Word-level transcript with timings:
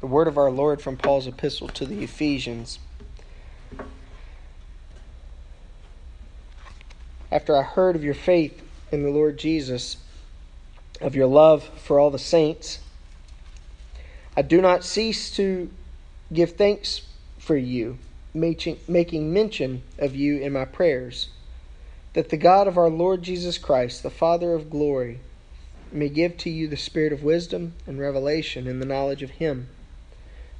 The 0.00 0.06
word 0.06 0.28
of 0.28 0.38
our 0.38 0.50
Lord 0.50 0.80
from 0.80 0.96
Paul's 0.96 1.26
epistle 1.26 1.68
to 1.68 1.84
the 1.84 2.02
Ephesians. 2.02 2.78
After 7.30 7.54
I 7.54 7.62
heard 7.62 7.96
of 7.96 8.02
your 8.02 8.14
faith 8.14 8.66
in 8.90 9.02
the 9.02 9.10
Lord 9.10 9.38
Jesus, 9.38 9.98
of 11.02 11.14
your 11.14 11.26
love 11.26 11.64
for 11.64 12.00
all 12.00 12.10
the 12.10 12.18
saints, 12.18 12.78
I 14.34 14.40
do 14.40 14.62
not 14.62 14.84
cease 14.84 15.30
to 15.36 15.70
give 16.32 16.52
thanks 16.52 17.02
for 17.38 17.56
you, 17.56 17.98
making 18.32 19.32
mention 19.32 19.82
of 19.98 20.16
you 20.16 20.38
in 20.38 20.54
my 20.54 20.64
prayers, 20.64 21.28
that 22.14 22.30
the 22.30 22.38
God 22.38 22.66
of 22.66 22.78
our 22.78 22.88
Lord 22.88 23.22
Jesus 23.22 23.58
Christ, 23.58 24.02
the 24.02 24.08
Father 24.08 24.54
of 24.54 24.70
glory, 24.70 25.20
may 25.92 26.08
give 26.08 26.38
to 26.38 26.48
you 26.48 26.68
the 26.68 26.76
spirit 26.78 27.12
of 27.12 27.22
wisdom 27.22 27.74
and 27.86 28.00
revelation 28.00 28.66
in 28.66 28.80
the 28.80 28.86
knowledge 28.86 29.22
of 29.22 29.32
Him 29.32 29.68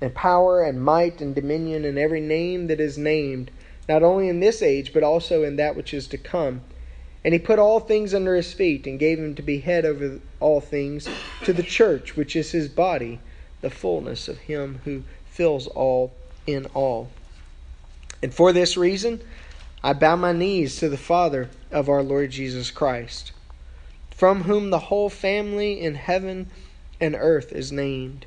and 0.00 0.14
power 0.14 0.62
and 0.62 0.82
might 0.82 1.20
and 1.20 1.34
dominion 1.34 1.84
and 1.84 1.98
every 1.98 2.20
name 2.20 2.66
that 2.68 2.80
is 2.80 2.96
named, 2.96 3.50
not 3.88 4.02
only 4.02 4.28
in 4.28 4.40
this 4.40 4.62
age, 4.62 4.92
but 4.92 5.02
also 5.02 5.42
in 5.42 5.56
that 5.56 5.76
which 5.76 5.92
is 5.92 6.06
to 6.08 6.18
come. 6.18 6.62
And 7.24 7.34
he 7.34 7.38
put 7.38 7.58
all 7.58 7.80
things 7.80 8.14
under 8.14 8.34
his 8.34 8.52
feet, 8.52 8.86
and 8.86 8.98
gave 8.98 9.18
him 9.18 9.34
to 9.34 9.42
be 9.42 9.58
head 9.58 9.84
over 9.84 10.20
all 10.40 10.60
things 10.60 11.06
to 11.44 11.52
the 11.52 11.62
church, 11.62 12.16
which 12.16 12.34
is 12.34 12.52
his 12.52 12.68
body, 12.68 13.20
the 13.60 13.68
fullness 13.68 14.26
of 14.26 14.38
him 14.38 14.80
who 14.84 15.02
fills 15.26 15.66
all 15.66 16.14
in 16.46 16.64
all. 16.66 17.10
And 18.22 18.32
for 18.32 18.52
this 18.52 18.76
reason, 18.76 19.20
I 19.84 19.92
bow 19.92 20.16
my 20.16 20.32
knees 20.32 20.76
to 20.76 20.88
the 20.88 20.96
Father 20.96 21.50
of 21.70 21.90
our 21.90 22.02
Lord 22.02 22.30
Jesus 22.30 22.70
Christ, 22.70 23.32
from 24.10 24.44
whom 24.44 24.70
the 24.70 24.78
whole 24.78 25.10
family 25.10 25.80
in 25.80 25.94
heaven 25.94 26.50
and 27.00 27.14
earth 27.18 27.52
is 27.52 27.70
named 27.70 28.26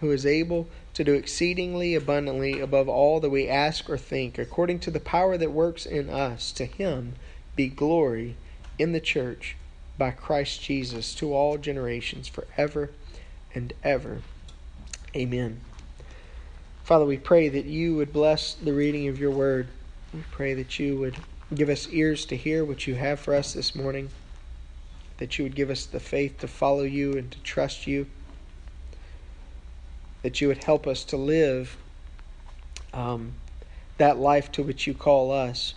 who 0.00 0.10
is 0.10 0.26
able 0.26 0.68
to 0.94 1.04
do 1.04 1.14
exceedingly 1.14 1.94
abundantly 1.94 2.60
above 2.60 2.88
all 2.88 3.20
that 3.20 3.30
we 3.30 3.48
ask 3.48 3.88
or 3.88 3.98
think, 3.98 4.38
according 4.38 4.78
to 4.80 4.90
the 4.90 5.00
power 5.00 5.36
that 5.36 5.52
works 5.52 5.86
in 5.86 6.08
us. 6.10 6.52
To 6.52 6.64
him 6.64 7.14
be 7.54 7.68
glory 7.68 8.36
in 8.78 8.92
the 8.92 9.00
church 9.00 9.56
by 9.98 10.10
Christ 10.10 10.62
Jesus 10.62 11.14
to 11.14 11.34
all 11.34 11.58
generations, 11.58 12.28
forever 12.28 12.90
and 13.54 13.72
ever. 13.82 14.22
Amen. 15.14 15.60
Father, 16.84 17.06
we 17.06 17.16
pray 17.16 17.48
that 17.48 17.64
you 17.64 17.96
would 17.96 18.12
bless 18.12 18.54
the 18.54 18.72
reading 18.72 19.08
of 19.08 19.18
your 19.18 19.30
word. 19.30 19.68
We 20.12 20.22
pray 20.30 20.54
that 20.54 20.78
you 20.78 20.96
would 20.98 21.16
give 21.54 21.68
us 21.68 21.88
ears 21.88 22.26
to 22.26 22.36
hear 22.36 22.64
what 22.64 22.86
you 22.86 22.94
have 22.94 23.18
for 23.18 23.34
us 23.34 23.52
this 23.52 23.74
morning, 23.74 24.10
that 25.18 25.38
you 25.38 25.44
would 25.44 25.54
give 25.54 25.70
us 25.70 25.86
the 25.86 26.00
faith 26.00 26.38
to 26.40 26.48
follow 26.48 26.82
you 26.82 27.16
and 27.16 27.30
to 27.30 27.38
trust 27.40 27.86
you 27.86 28.06
that 30.26 30.40
you 30.40 30.48
would 30.48 30.64
help 30.64 30.88
us 30.88 31.04
to 31.04 31.16
live 31.16 31.76
um, 32.92 33.32
that 33.96 34.18
life 34.18 34.50
to 34.50 34.60
which 34.60 34.84
you 34.84 34.92
call 34.92 35.30
us. 35.30 35.74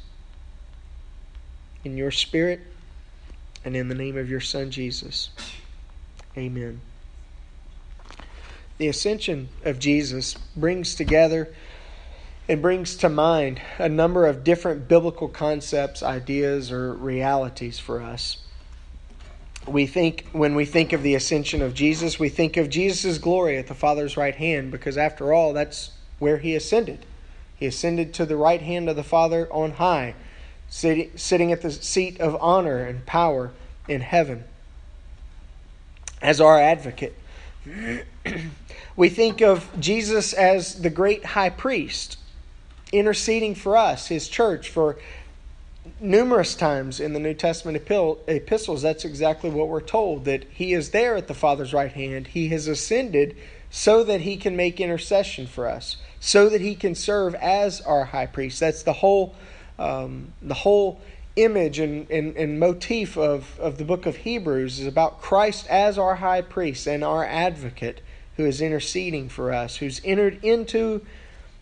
In 1.83 1.95
your 1.95 2.09
spirit 2.09 2.59
and 3.63 3.75
in 3.75 3.89
the 3.89 3.93
name 3.93 4.17
of 4.17 4.27
your 4.27 4.39
Son, 4.39 4.71
Jesus. 4.71 5.29
Amen. 6.35 6.81
The 8.79 8.87
ascension 8.87 9.49
of 9.63 9.77
Jesus 9.77 10.33
brings 10.55 10.95
together 10.95 11.53
and 12.47 12.59
brings 12.59 12.95
to 12.95 13.07
mind 13.07 13.61
a 13.77 13.87
number 13.87 14.25
of 14.25 14.43
different 14.43 14.87
biblical 14.87 15.27
concepts, 15.27 16.01
ideas, 16.01 16.71
or 16.71 16.91
realities 16.95 17.77
for 17.77 18.01
us 18.01 18.39
we 19.68 19.86
think 19.86 20.28
when 20.31 20.56
we 20.56 20.66
think 20.66 20.94
of 20.94 21.03
the 21.03 21.16
ascension 21.16 21.62
of 21.62 21.74
Jesus, 21.74 22.20
we 22.20 22.30
think 22.30 22.58
of 22.58 22.70
Jesus' 22.70 23.18
glory 23.18 23.58
at 23.58 23.68
the 23.68 23.74
Father's 23.74 24.18
right 24.18 24.36
hand 24.36 24.72
because 24.72 24.97
after 24.97 25.34
all, 25.34 25.53
that's 25.53 25.92
where 26.18 26.38
he 26.38 26.56
ascended. 26.56 27.06
He 27.56 27.66
ascended 27.66 28.14
to 28.16 28.25
the 28.25 28.38
right 28.38 28.62
hand 28.62 28.90
of 28.90 28.96
the 28.96 29.03
Father 29.03 29.47
on 29.52 29.72
high, 29.72 30.16
sitting 30.70 31.52
at 31.52 31.62
the 31.62 31.72
seat 31.72 32.20
of 32.20 32.38
honor 32.42 32.80
and 32.80 33.06
power 33.06 33.52
in 33.88 34.02
heaven 34.02 34.46
as 36.22 36.40
our 36.40 36.59
advocate. 36.59 37.18
we 38.96 39.09
think 39.09 39.41
of 39.41 39.70
Jesus 39.80 40.34
as 40.34 40.81
the 40.81 40.90
great 40.90 41.26
high 41.26 41.50
priest 41.50 42.18
interceding 42.91 43.56
for 43.56 43.78
us, 43.78 44.08
his 44.08 44.28
church, 44.28 44.70
for 44.70 44.97
numerous 46.00 46.55
times 46.55 47.00
in 47.00 47.13
the 47.13 47.19
New 47.19 47.33
Testament 47.33 47.77
epistles, 48.27 48.81
that's 48.81 49.05
exactly 49.05 49.50
what 49.50 49.67
we're 49.67 49.81
told 49.81 50.25
that 50.25 50.45
he 50.50 50.73
is 50.73 50.91
there 50.91 51.16
at 51.16 51.27
the 51.27 51.33
Father's 51.33 51.73
right 51.73 51.91
hand. 51.91 52.27
He 52.27 52.50
has 52.50 52.67
ascended 52.67 53.35
so 53.69 54.03
that 54.03 54.22
he 54.22 54.38
can 54.38 54.55
make 54.55 54.79
intercession 54.79 55.47
for 55.47 55.67
us, 55.67 55.97
so 56.19 56.49
that 56.49 56.61
he 56.61 56.75
can 56.75 56.95
serve 56.95 57.35
as 57.35 57.81
our 57.81 58.05
high 58.05 58.25
priest. 58.25 58.59
That's 58.59 58.83
the 58.83 58.94
whole, 58.94 59.35
um, 59.78 60.33
the 60.41 60.55
whole 60.55 60.99
image 61.35 61.79
and, 61.79 62.09
and, 62.09 62.35
and 62.35 62.59
motif 62.59 63.17
of, 63.17 63.59
of 63.59 63.78
the 63.78 63.85
book 63.85 64.05
of 64.05 64.17
Hebrews 64.17 64.79
is 64.79 64.88
about 64.88 65.22
Christ 65.22 65.67
as 65.67 65.97
our 65.97 66.16
high 66.16 66.41
priest 66.41 66.88
and 66.88 67.03
our 67.03 67.23
advocate 67.23 68.01
who 68.38 68.45
is 68.45 68.61
interceding 68.61 69.29
for 69.29 69.53
us, 69.53 69.78
who's 69.78 70.01
entered 70.03 70.44
into 70.44 71.05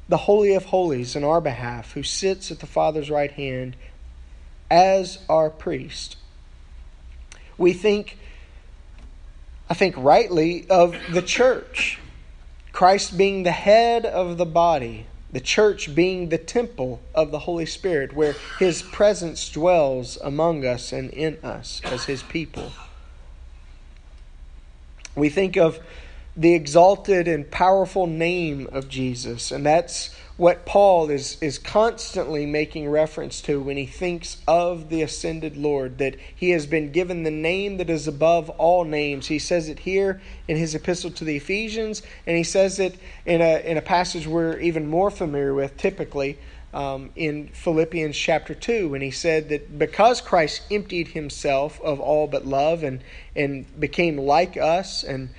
the 0.09 0.17
Holy 0.17 0.53
of 0.53 0.65
Holies 0.65 1.15
in 1.15 1.23
our 1.23 1.41
behalf, 1.41 1.93
who 1.93 2.03
sits 2.03 2.51
at 2.51 2.59
the 2.59 2.65
Father's 2.65 3.09
right 3.09 3.31
hand 3.31 3.75
as 4.69 5.19
our 5.29 5.49
priest. 5.49 6.17
We 7.57 7.73
think, 7.73 8.17
I 9.69 9.73
think 9.73 9.95
rightly, 9.97 10.67
of 10.69 10.95
the 11.11 11.21
church. 11.21 11.99
Christ 12.71 13.17
being 13.17 13.43
the 13.43 13.51
head 13.51 14.05
of 14.05 14.37
the 14.37 14.45
body, 14.45 15.07
the 15.31 15.39
church 15.39 15.95
being 15.95 16.29
the 16.29 16.37
temple 16.37 17.01
of 17.15 17.31
the 17.31 17.39
Holy 17.39 17.65
Spirit, 17.65 18.13
where 18.13 18.35
his 18.59 18.83
presence 18.83 19.49
dwells 19.49 20.17
among 20.23 20.63
us 20.63 20.93
and 20.93 21.09
in 21.09 21.37
us 21.43 21.81
as 21.83 22.05
his 22.05 22.21
people. 22.21 22.71
We 25.15 25.29
think 25.29 25.57
of 25.57 25.79
the 26.37 26.53
exalted 26.53 27.27
and 27.27 27.49
powerful 27.49 28.05
name 28.05 28.69
of 28.71 28.87
Jesus, 28.87 29.51
and 29.51 29.65
that's 29.65 30.15
what 30.37 30.67
Paul 30.67 31.09
is, 31.09 31.41
is 31.41 31.57
constantly 31.57 32.45
making 32.45 32.87
reference 32.89 33.41
to 33.41 33.59
when 33.59 33.75
he 33.75 33.87
thinks 33.87 34.37
of 34.47 34.89
the 34.89 35.01
ascended 35.01 35.57
Lord, 35.57 35.97
that 35.97 36.15
he 36.35 36.51
has 36.51 36.67
been 36.67 36.91
given 36.91 37.23
the 37.23 37.31
name 37.31 37.77
that 37.77 37.89
is 37.89 38.07
above 38.07 38.51
all 38.51 38.85
names. 38.85 39.25
He 39.25 39.39
says 39.39 39.67
it 39.67 39.79
here 39.79 40.21
in 40.47 40.55
his 40.55 40.75
epistle 40.75 41.09
to 41.11 41.25
the 41.25 41.37
Ephesians, 41.37 42.03
and 42.27 42.37
he 42.37 42.43
says 42.43 42.79
it 42.79 42.99
in 43.25 43.41
a, 43.41 43.59
in 43.61 43.77
a 43.77 43.81
passage 43.81 44.27
we're 44.27 44.59
even 44.59 44.87
more 44.87 45.09
familiar 45.09 45.55
with 45.55 45.75
typically 45.75 46.37
um, 46.71 47.09
in 47.15 47.47
Philippians 47.47 48.15
chapter 48.15 48.53
2, 48.53 48.89
when 48.89 49.01
he 49.01 49.09
said 49.09 49.49
that 49.49 49.79
because 49.79 50.21
Christ 50.21 50.61
emptied 50.69 51.07
himself 51.07 51.81
of 51.81 51.99
all 51.99 52.27
but 52.27 52.45
love 52.45 52.83
and, 52.83 53.01
and 53.35 53.65
became 53.79 54.19
like 54.19 54.57
us 54.57 55.03
and 55.03 55.29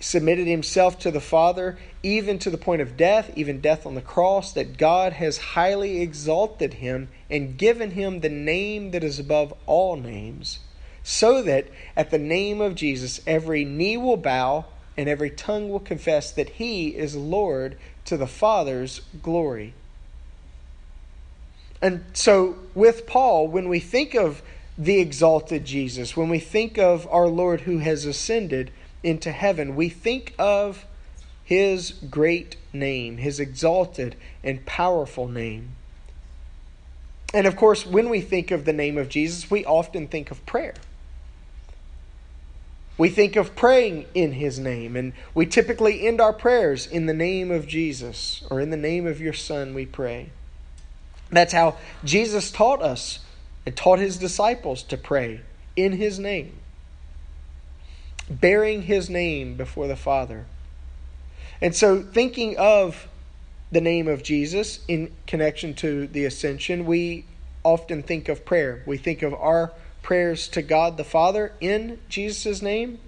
submitted 0.00 0.46
himself 0.46 0.98
to 1.00 1.10
the 1.10 1.20
Father, 1.20 1.78
even 2.02 2.38
to 2.38 2.50
the 2.50 2.58
point 2.58 2.80
of 2.80 2.96
death, 2.96 3.30
even 3.36 3.60
death 3.60 3.84
on 3.84 3.94
the 3.94 4.00
cross, 4.00 4.52
that 4.52 4.78
God 4.78 5.14
has 5.14 5.38
highly 5.38 6.00
exalted 6.00 6.74
him 6.74 7.08
and 7.28 7.56
given 7.56 7.92
him 7.92 8.20
the 8.20 8.28
name 8.28 8.92
that 8.92 9.02
is 9.02 9.18
above 9.18 9.52
all 9.66 9.96
names, 9.96 10.60
so 11.02 11.42
that 11.42 11.66
at 11.96 12.10
the 12.10 12.18
name 12.18 12.60
of 12.60 12.74
Jesus 12.74 13.20
every 13.26 13.64
knee 13.64 13.96
will 13.96 14.16
bow 14.16 14.66
and 14.96 15.08
every 15.08 15.30
tongue 15.30 15.68
will 15.68 15.80
confess 15.80 16.30
that 16.32 16.50
he 16.50 16.88
is 16.88 17.16
Lord 17.16 17.76
to 18.04 18.16
the 18.16 18.26
Father's 18.26 19.00
glory. 19.22 19.74
And 21.80 22.04
so, 22.12 22.56
with 22.74 23.06
Paul, 23.06 23.46
when 23.46 23.68
we 23.68 23.78
think 23.78 24.14
of 24.14 24.42
the 24.76 24.98
exalted 24.98 25.64
Jesus, 25.64 26.16
when 26.16 26.28
we 26.28 26.40
think 26.40 26.78
of 26.78 27.06
our 27.10 27.28
Lord 27.28 27.62
who 27.62 27.78
has 27.78 28.04
ascended 28.04 28.72
into 29.02 29.32
heaven, 29.32 29.76
we 29.76 29.88
think 29.88 30.34
of 30.38 30.84
his 31.44 31.92
great 32.10 32.56
name, 32.72 33.16
his 33.16 33.40
exalted 33.40 34.16
and 34.44 34.64
powerful 34.66 35.28
name. 35.28 35.70
And 37.32 37.46
of 37.46 37.56
course, 37.56 37.86
when 37.86 38.08
we 38.08 38.20
think 38.20 38.50
of 38.50 38.64
the 38.64 38.72
name 38.72 38.98
of 38.98 39.08
Jesus, 39.08 39.50
we 39.50 39.64
often 39.64 40.08
think 40.08 40.30
of 40.30 40.44
prayer. 40.46 40.74
We 42.96 43.08
think 43.08 43.36
of 43.36 43.54
praying 43.54 44.06
in 44.12 44.32
his 44.32 44.58
name, 44.58 44.96
and 44.96 45.12
we 45.32 45.46
typically 45.46 46.06
end 46.06 46.20
our 46.20 46.32
prayers 46.32 46.86
in 46.86 47.06
the 47.06 47.14
name 47.14 47.50
of 47.52 47.66
Jesus 47.68 48.42
or 48.50 48.60
in 48.60 48.70
the 48.70 48.76
name 48.76 49.06
of 49.06 49.20
your 49.20 49.32
Son, 49.32 49.72
we 49.72 49.86
pray. 49.86 50.30
That's 51.30 51.52
how 51.52 51.76
Jesus 52.02 52.50
taught 52.50 52.82
us 52.82 53.20
and 53.64 53.76
taught 53.76 53.98
his 54.00 54.16
disciples 54.16 54.82
to 54.84 54.96
pray 54.96 55.42
in 55.76 55.92
his 55.92 56.18
name, 56.18 56.58
bearing 58.30 58.82
his 58.82 59.08
name 59.08 59.54
before 59.54 59.86
the 59.86 59.96
Father. 59.96 60.46
And 61.60 61.74
so, 61.74 62.02
thinking 62.02 62.56
of 62.56 63.08
the 63.70 63.80
name 63.80 64.08
of 64.08 64.22
Jesus 64.22 64.80
in 64.86 65.12
connection 65.26 65.74
to 65.74 66.06
the 66.06 66.24
ascension, 66.24 66.86
we 66.86 67.24
often 67.64 68.02
think 68.02 68.28
of 68.28 68.44
prayer. 68.44 68.82
We 68.86 68.96
think 68.96 69.22
of 69.22 69.34
our 69.34 69.72
prayers 70.02 70.48
to 70.48 70.62
God 70.62 70.96
the 70.96 71.04
Father 71.04 71.52
in 71.60 71.98
Jesus' 72.08 72.62
name. 72.62 72.98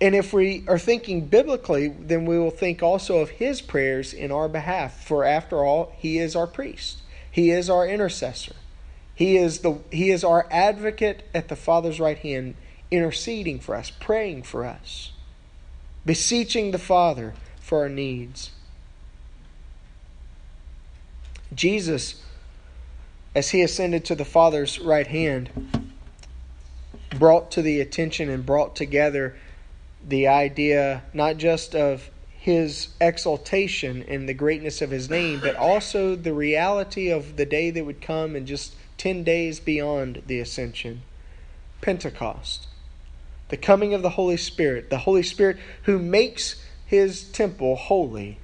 And 0.00 0.14
if 0.14 0.32
we 0.32 0.64
are 0.68 0.78
thinking 0.78 1.26
biblically, 1.26 1.88
then 1.88 2.26
we 2.26 2.38
will 2.38 2.50
think 2.50 2.82
also 2.82 3.20
of 3.20 3.30
his 3.30 3.62
prayers 3.62 4.12
in 4.12 4.30
our 4.32 4.48
behalf. 4.48 5.02
For 5.04 5.24
after 5.24 5.64
all, 5.64 5.94
he 5.96 6.18
is 6.18 6.36
our 6.36 6.46
priest. 6.46 7.00
He 7.30 7.50
is 7.50 7.70
our 7.70 7.86
intercessor. 7.86 8.54
He 9.14 9.36
is 9.36 9.60
the 9.60 9.78
he 9.90 10.10
is 10.10 10.24
our 10.24 10.46
advocate 10.50 11.22
at 11.32 11.48
the 11.48 11.56
Father's 11.56 12.00
right 12.00 12.18
hand, 12.18 12.56
interceding 12.94 13.60
for 13.60 13.74
us, 13.74 13.90
praying 13.90 14.42
for 14.42 14.64
us, 14.64 15.12
beseeching 16.04 16.70
the 16.70 16.78
Father 16.78 17.34
for 17.60 17.80
our 17.80 17.88
needs. 17.88 18.50
Jesus 21.54 22.22
as 23.34 23.50
he 23.50 23.62
ascended 23.62 24.04
to 24.04 24.14
the 24.14 24.24
Father's 24.24 24.78
right 24.78 25.08
hand, 25.08 25.50
brought 27.10 27.50
to 27.50 27.62
the 27.62 27.80
attention 27.80 28.28
and 28.30 28.46
brought 28.46 28.76
together 28.76 29.36
the 30.06 30.28
idea 30.28 31.02
not 31.12 31.36
just 31.36 31.74
of 31.74 32.10
his 32.28 32.88
exaltation 33.00 34.04
and 34.06 34.28
the 34.28 34.34
greatness 34.34 34.82
of 34.82 34.90
his 34.90 35.08
name, 35.08 35.40
but 35.40 35.56
also 35.56 36.14
the 36.14 36.34
reality 36.34 37.10
of 37.10 37.36
the 37.36 37.46
day 37.46 37.70
that 37.70 37.84
would 37.84 38.00
come 38.00 38.36
and 38.36 38.46
just 38.46 38.74
10 38.98 39.24
days 39.24 39.58
beyond 39.58 40.22
the 40.26 40.38
ascension 40.38 41.02
Pentecost. 41.80 42.66
The 43.54 43.58
coming 43.60 43.94
of 43.94 44.02
the 44.02 44.10
Holy 44.10 44.36
Spirit, 44.36 44.90
the 44.90 44.98
Holy 44.98 45.22
Spirit 45.22 45.58
who 45.82 46.00
makes 46.00 46.60
his 46.86 47.22
temple 47.22 47.76
holy. 47.76 48.38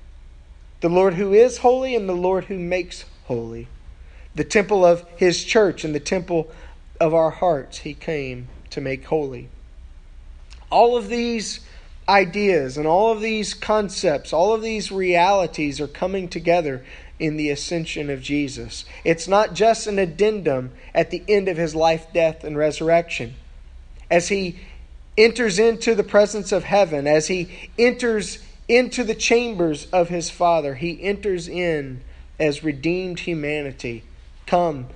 The 0.82 0.88
Lord 0.88 1.14
who 1.14 1.32
is 1.32 1.58
holy 1.58 1.96
and 1.96 2.08
the 2.08 2.14
Lord 2.14 2.44
who 2.44 2.56
makes 2.56 3.06
holy 3.24 3.66
the 4.36 4.44
temple 4.44 4.84
of 4.84 5.04
his 5.16 5.42
church 5.42 5.82
and 5.82 5.92
the 5.96 5.98
temple 5.98 6.48
of 7.00 7.12
our 7.12 7.30
hearts 7.30 7.78
he 7.78 7.92
came 7.92 8.46
to 8.70 8.80
make 8.80 9.06
holy. 9.06 9.48
All 10.70 10.96
of 10.96 11.08
these 11.08 11.58
ideas 12.08 12.78
and 12.78 12.86
all 12.86 13.10
of 13.10 13.20
these 13.20 13.52
concepts, 13.52 14.32
all 14.32 14.54
of 14.54 14.62
these 14.62 14.92
realities 14.92 15.80
are 15.80 15.88
coming 15.88 16.28
together 16.28 16.84
in 17.18 17.36
the 17.36 17.50
ascension 17.50 18.10
of 18.10 18.22
Jesus. 18.22 18.84
It's 19.02 19.26
not 19.26 19.54
just 19.54 19.88
an 19.88 19.98
addendum 19.98 20.70
at 20.94 21.10
the 21.10 21.24
end 21.26 21.48
of 21.48 21.56
his 21.56 21.74
life, 21.74 22.06
death, 22.14 22.44
and 22.44 22.56
resurrection. 22.56 23.34
As 24.08 24.28
he 24.28 24.56
enters 25.16 25.58
into 25.58 25.94
the 25.94 26.04
presence 26.04 26.52
of 26.52 26.64
heaven, 26.64 27.06
as 27.06 27.28
he 27.28 27.70
enters 27.78 28.38
into 28.68 29.02
the 29.04 29.14
chambers 29.14 29.86
of 29.86 30.08
his 30.08 30.30
Father, 30.30 30.76
he 30.76 31.02
enters 31.02 31.48
in 31.48 32.02
as 32.38 32.64
redeemed 32.64 33.20
humanity. 33.20 34.04
Come 34.46 34.86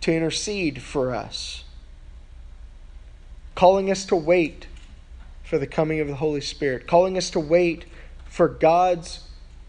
to 0.00 0.12
intercede 0.12 0.82
for 0.82 1.14
us, 1.14 1.64
calling 3.54 3.90
us 3.90 4.04
to 4.06 4.16
wait 4.16 4.66
for 5.42 5.58
the 5.58 5.66
coming 5.66 6.00
of 6.00 6.08
the 6.08 6.16
Holy 6.16 6.40
Spirit, 6.40 6.86
calling 6.86 7.16
us 7.16 7.30
to 7.30 7.40
wait 7.40 7.84
for 8.26 8.48
God's 8.48 9.20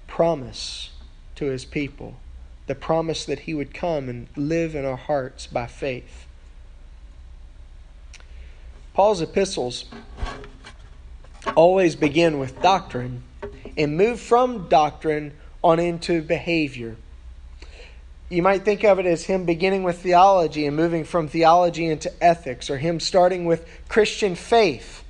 promise 0.08 0.90
to 1.36 1.46
his 1.46 1.66
people, 1.66 2.16
the 2.68 2.76
promise 2.76 3.26
that 3.26 3.40
he 3.40 3.54
would 3.54 3.74
come 3.74 4.10
and 4.10 4.28
live 4.36 4.76
in 4.76 4.86
our 4.86 4.96
hearts 4.96 5.46
by 5.46 5.68
faith. 5.68 6.26
Paul's 8.96 9.22
epistles 9.22 9.86
always 11.56 11.96
begin 11.96 12.40
with 12.40 12.60
doctrine 12.64 13.22
and 13.78 13.96
move 13.96 14.20
from 14.20 14.68
doctrine 14.68 15.34
on 15.64 15.80
into 15.80 16.24
behavior 16.24 16.98
you 18.30 18.42
might 18.42 18.66
think 18.66 18.84
of 18.84 18.98
it 19.00 19.06
as 19.06 19.26
him 19.26 19.46
beginning 19.46 19.84
with 19.84 20.00
theology 20.00 20.66
and 20.66 20.76
moving 20.76 21.04
from 21.04 21.28
theology 21.28 21.86
into 21.86 22.12
ethics, 22.24 22.70
or 22.70 22.78
him 22.78 23.00
starting 23.00 23.46
with 23.46 23.68
Christian 23.88 24.36
faith 24.36 25.04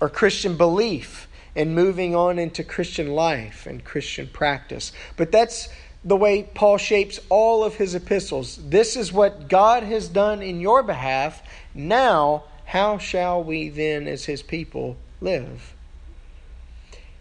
or 0.00 0.08
Christian 0.08 0.56
belief 0.56 1.28
and 1.56 1.74
moving 1.74 2.14
on 2.14 2.38
into 2.38 2.64
Christian 2.64 3.08
life 3.08 3.66
and 3.66 3.84
Christian 3.84 4.26
practice. 4.26 4.92
But 5.16 5.32
that's 5.32 5.68
the 6.04 6.16
way 6.16 6.42
Paul 6.42 6.78
shapes 6.78 7.20
all 7.28 7.64
of 7.64 7.76
his 7.76 7.94
epistles. 7.94 8.56
This 8.56 8.96
is 8.96 9.12
what 9.12 9.48
God 9.48 9.82
has 9.84 10.08
done 10.08 10.42
in 10.42 10.60
your 10.60 10.82
behalf. 10.82 11.42
Now, 11.74 12.44
how 12.72 12.96
shall 12.96 13.44
we 13.44 13.68
then, 13.68 14.08
as 14.08 14.24
his 14.24 14.40
people, 14.40 14.96
live? 15.20 15.74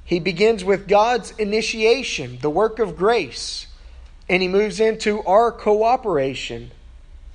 He 0.06 0.18
begins 0.18 0.64
with 0.64 0.88
God's 0.88 1.32
initiation, 1.32 2.38
the 2.42 2.50
work 2.50 2.80
of 2.80 2.96
grace. 2.96 3.68
And 4.30 4.42
he 4.42 4.48
moves 4.48 4.80
into 4.80 5.22
our 5.24 5.52
cooperation, 5.52 6.72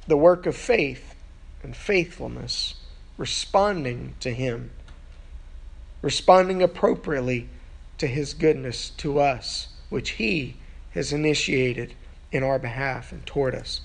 the 0.06 0.16
work 0.16 0.46
of 0.46 0.56
faith 0.56 1.14
and 1.62 1.76
faithfulness, 1.76 2.76
responding 3.18 4.14
to 4.20 4.32
him, 4.32 4.70
responding 6.00 6.62
appropriately 6.62 7.50
to 7.98 8.06
his 8.06 8.32
goodness 8.32 8.88
to 8.96 9.20
us, 9.20 9.68
which 9.90 10.12
he 10.12 10.56
has 10.92 11.12
initiated 11.12 11.92
in 12.32 12.42
our 12.42 12.58
behalf 12.58 13.12
and 13.12 13.26
toward 13.26 13.54
us. 13.54 13.82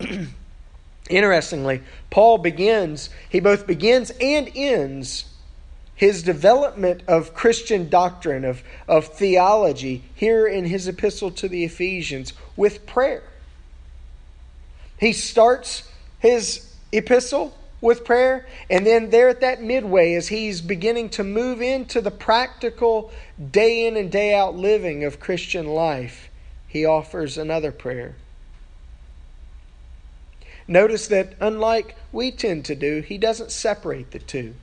Interestingly, 1.10 1.82
Paul 2.10 2.38
begins, 2.38 3.10
he 3.28 3.40
both 3.40 3.66
begins 3.66 4.10
and 4.20 4.50
ends 4.54 5.26
his 5.94 6.22
development 6.22 7.02
of 7.06 7.34
Christian 7.34 7.88
doctrine, 7.88 8.44
of, 8.44 8.62
of 8.88 9.06
theology, 9.06 10.02
here 10.14 10.46
in 10.46 10.64
his 10.64 10.88
epistle 10.88 11.30
to 11.32 11.48
the 11.48 11.64
Ephesians 11.64 12.32
with 12.56 12.86
prayer. 12.86 13.22
He 14.98 15.12
starts 15.12 15.88
his 16.18 16.74
epistle 16.90 17.56
with 17.80 18.04
prayer, 18.04 18.46
and 18.70 18.86
then 18.86 19.10
there 19.10 19.28
at 19.28 19.42
that 19.42 19.62
midway, 19.62 20.14
as 20.14 20.28
he's 20.28 20.62
beginning 20.62 21.10
to 21.10 21.22
move 21.22 21.60
into 21.60 22.00
the 22.00 22.10
practical 22.10 23.12
day 23.50 23.86
in 23.86 23.96
and 23.96 24.10
day 24.10 24.34
out 24.34 24.56
living 24.56 25.04
of 25.04 25.20
Christian 25.20 25.66
life, 25.66 26.30
he 26.66 26.86
offers 26.86 27.36
another 27.36 27.70
prayer. 27.70 28.16
Notice 30.66 31.08
that, 31.08 31.34
unlike 31.40 31.96
we 32.12 32.30
tend 32.30 32.64
to 32.66 32.74
do, 32.74 33.00
he 33.00 33.18
doesn't 33.18 33.50
separate 33.50 34.10
the 34.12 34.18
two. 34.18 34.54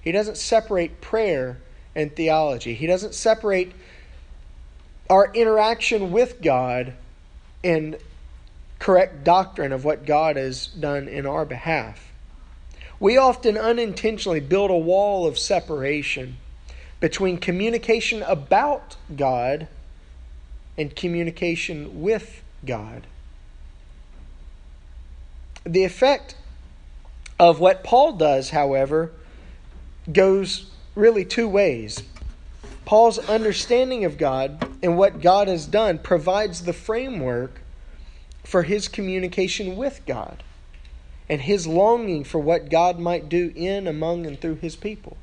He 0.00 0.12
doesn't 0.12 0.36
separate 0.36 1.00
prayer 1.00 1.58
and 1.94 2.14
theology. 2.14 2.74
He 2.74 2.86
doesn't 2.86 3.14
separate 3.14 3.72
our 5.08 5.32
interaction 5.34 6.12
with 6.12 6.40
God 6.40 6.94
and 7.64 7.96
correct 8.78 9.24
doctrine 9.24 9.72
of 9.72 9.84
what 9.84 10.06
God 10.06 10.36
has 10.36 10.68
done 10.68 11.08
in 11.08 11.26
our 11.26 11.44
behalf. 11.44 12.12
We 13.00 13.16
often 13.16 13.58
unintentionally 13.58 14.40
build 14.40 14.70
a 14.70 14.76
wall 14.76 15.26
of 15.26 15.38
separation 15.38 16.36
between 17.00 17.38
communication 17.38 18.22
about 18.22 18.96
God 19.14 19.68
and 20.78 20.94
communication 20.94 22.02
with 22.02 22.42
God. 22.64 23.06
The 25.64 25.84
effect 25.84 26.36
of 27.38 27.60
what 27.60 27.84
Paul 27.84 28.12
does, 28.12 28.50
however, 28.50 29.12
goes 30.10 30.70
really 30.94 31.24
two 31.24 31.48
ways. 31.48 32.02
Paul's 32.84 33.18
understanding 33.18 34.04
of 34.04 34.18
God 34.18 34.66
and 34.82 34.96
what 34.96 35.20
God 35.20 35.48
has 35.48 35.66
done 35.66 35.98
provides 35.98 36.64
the 36.64 36.72
framework 36.72 37.60
for 38.42 38.62
his 38.64 38.88
communication 38.88 39.76
with 39.76 40.00
God 40.06 40.42
and 41.28 41.42
his 41.42 41.66
longing 41.66 42.24
for 42.24 42.40
what 42.40 42.70
God 42.70 42.98
might 42.98 43.28
do 43.28 43.52
in, 43.54 43.86
among, 43.86 44.26
and 44.26 44.40
through 44.40 44.56
his 44.56 44.74
people. 44.74 45.16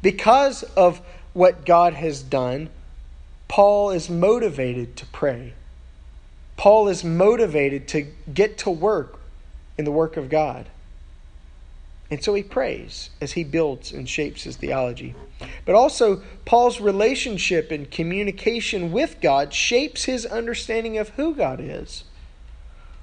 Because 0.00 0.62
of 0.62 1.02
what 1.34 1.66
God 1.66 1.92
has 1.94 2.22
done, 2.22 2.70
Paul 3.48 3.90
is 3.90 4.08
motivated 4.08 4.96
to 4.96 5.06
pray. 5.06 5.52
Paul 6.56 6.88
is 6.88 7.04
motivated 7.04 7.86
to 7.88 8.06
get 8.32 8.56
to 8.58 8.70
work 8.70 9.17
in 9.78 9.84
the 9.84 9.92
work 9.92 10.16
of 10.16 10.28
God. 10.28 10.68
And 12.10 12.22
so 12.22 12.34
he 12.34 12.42
prays 12.42 13.10
as 13.20 13.32
he 13.32 13.44
builds 13.44 13.92
and 13.92 14.08
shapes 14.08 14.42
his 14.44 14.56
theology. 14.56 15.14
But 15.64 15.74
also, 15.74 16.22
Paul's 16.44 16.80
relationship 16.80 17.70
and 17.70 17.90
communication 17.90 18.92
with 18.92 19.20
God 19.20 19.54
shapes 19.54 20.04
his 20.04 20.26
understanding 20.26 20.98
of 20.98 21.10
who 21.10 21.34
God 21.34 21.60
is, 21.60 22.04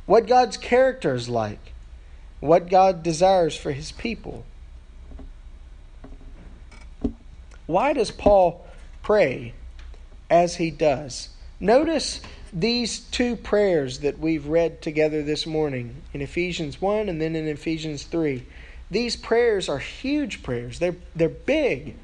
what 0.05 0.27
God's 0.27 0.57
character 0.57 1.13
is 1.13 1.29
like, 1.29 1.73
what 2.39 2.69
God 2.69 3.03
desires 3.03 3.55
for 3.55 3.71
his 3.71 3.91
people. 3.91 4.43
Why 7.67 7.93
does 7.93 8.11
Paul 8.11 8.65
pray 9.01 9.53
as 10.29 10.55
he 10.55 10.71
does? 10.71 11.29
Notice 11.59 12.21
these 12.51 12.99
two 12.99 13.35
prayers 13.35 13.99
that 13.99 14.19
we've 14.19 14.47
read 14.47 14.81
together 14.81 15.23
this 15.23 15.45
morning 15.45 16.01
in 16.13 16.21
Ephesians 16.21 16.81
1 16.81 17.09
and 17.09 17.21
then 17.21 17.35
in 17.35 17.47
Ephesians 17.47 18.03
3. 18.03 18.45
These 18.91 19.15
prayers 19.15 19.67
are 19.67 19.79
huge 19.79 20.43
prayers. 20.43 20.79
They're, 20.79 20.95
they're 21.15 21.29
big. 21.29 21.95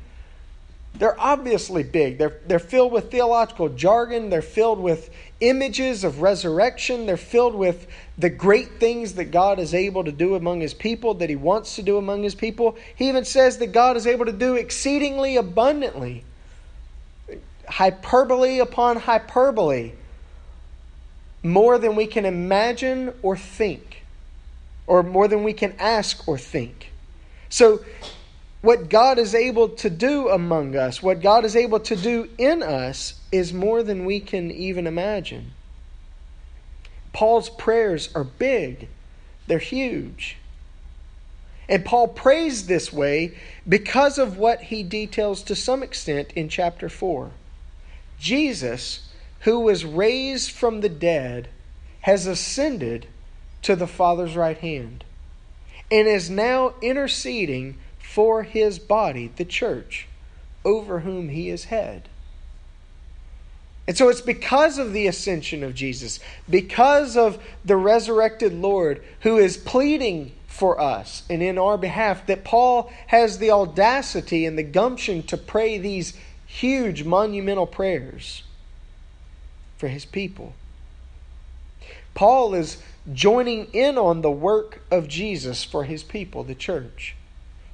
They're 0.96 1.20
obviously 1.20 1.84
big. 1.84 2.18
They're, 2.18 2.38
they're 2.46 2.60
filled 2.60 2.92
with 2.92 3.12
theological 3.12 3.70
jargon. 3.70 4.30
They're 4.30 4.42
filled 4.42 4.80
with 4.80 5.10
images 5.40 6.04
of 6.04 6.22
resurrection. 6.22 7.06
They're 7.06 7.18
filled 7.18 7.56
with 7.56 7.88
the 8.18 8.30
great 8.30 8.80
things 8.80 9.14
that 9.14 9.26
God 9.26 9.60
is 9.60 9.74
able 9.74 10.04
to 10.04 10.12
do 10.12 10.36
among 10.36 10.60
His 10.60 10.74
people, 10.74 11.14
that 11.16 11.30
He 11.30 11.36
wants 11.36 11.76
to 11.78 11.82
do 11.82 11.98
among 11.98 12.24
His 12.24 12.36
people. 12.36 12.78
He 12.96 13.08
even 13.08 13.26
says 13.26 13.58
that 13.60 13.68
God 13.68 13.96
is 13.96 14.06
able 14.06 14.26
to 14.26 14.34
do 14.34 14.56
exceedingly 14.56 15.38
abundantly, 15.38 16.26
hyperbole 17.72 18.60
upon 18.60 18.98
hyperbole, 18.98 19.94
more 21.44 21.78
than 21.78 21.96
we 21.96 22.06
can 22.06 22.26
imagine 22.26 23.14
or 23.22 23.36
think, 23.36 24.04
or 24.86 25.02
more 25.02 25.28
than 25.28 25.44
we 25.44 25.54
can 25.54 25.74
ask 25.80 26.28
or 26.28 26.38
think. 26.38 26.92
So, 27.50 27.84
what 28.62 28.90
God 28.90 29.18
is 29.18 29.34
able 29.34 29.70
to 29.70 29.90
do 29.90 30.30
among 30.30 30.76
us, 30.76 31.02
what 31.02 31.22
God 31.22 31.46
is 31.46 31.56
able 31.56 31.80
to 31.80 31.96
do 31.96 32.30
in 32.38 32.62
us, 32.62 33.16
is 33.32 33.52
more 33.52 33.82
than 33.82 34.06
we 34.06 34.20
can 34.20 34.52
even 34.52 34.86
imagine. 34.86 35.52
Paul's 37.12 37.50
prayers 37.50 38.10
are 38.14 38.24
big, 38.24 38.88
they're 39.48 39.58
huge. 39.58 40.38
And 41.68 41.86
Paul 41.86 42.10
prays 42.10 42.68
this 42.68 42.92
way 42.92 43.38
because 43.68 44.18
of 44.18 44.38
what 44.38 44.62
he 44.62 44.84
details 44.84 45.42
to 45.44 45.56
some 45.56 45.82
extent 45.82 46.32
in 46.36 46.50
chapter 46.50 46.90
4. 46.90 47.32
Jesus, 48.22 49.10
who 49.42 49.60
was 49.60 49.84
raised 49.84 50.52
from 50.52 50.82
the 50.82 50.90
dead, 50.90 51.50
has 52.02 52.28
ascended 52.28 53.08
to 53.64 53.76
the 53.76 53.88
Father's 53.88 54.36
right 54.36 54.58
hand 54.58 55.04
and 55.90 56.08
is 56.08 56.30
now 56.30 56.76
interceding 56.82 57.78
for 58.00 58.44
his 58.44 58.78
body, 58.78 59.32
the 59.36 59.46
church, 59.46 60.08
over 60.64 61.00
whom 61.00 61.30
he 61.30 61.50
is 61.50 61.66
head. 61.66 62.08
And 63.88 63.98
so 63.98 64.10
it's 64.10 64.22
because 64.22 64.78
of 64.78 64.94
the 64.94 65.08
ascension 65.08 65.64
of 65.64 65.74
Jesus, 65.74 66.20
because 66.48 67.18
of 67.18 67.44
the 67.66 67.76
resurrected 67.76 68.54
Lord 68.54 69.04
who 69.22 69.38
is 69.38 69.58
pleading 69.58 70.34
for 70.46 70.80
us 70.80 71.24
and 71.28 71.42
in 71.42 71.58
our 71.58 71.78
behalf, 71.78 72.28
that 72.28 72.44
Paul 72.44 72.92
has 73.08 73.40
the 73.40 73.50
audacity 73.50 74.46
and 74.46 74.58
the 74.58 74.64
gumption 74.64 75.24
to 75.24 75.38
pray 75.38 75.80
these 75.80 76.14
huge, 76.52 77.06
monumental 77.06 77.66
prayers 77.66 78.44
for 79.78 79.88
his 79.88 80.04
people. 80.04 80.54
Paul 82.14 82.54
is 82.54 82.78
joining 83.14 83.68
in 83.74 83.98
on 83.98 84.22
the 84.22 84.30
work 84.30 84.82
of 84.92 85.08
Jesus 85.08 85.64
for 85.64 85.86
his 85.86 86.04
people, 86.04 86.44
the 86.44 86.54
church. 86.54 87.16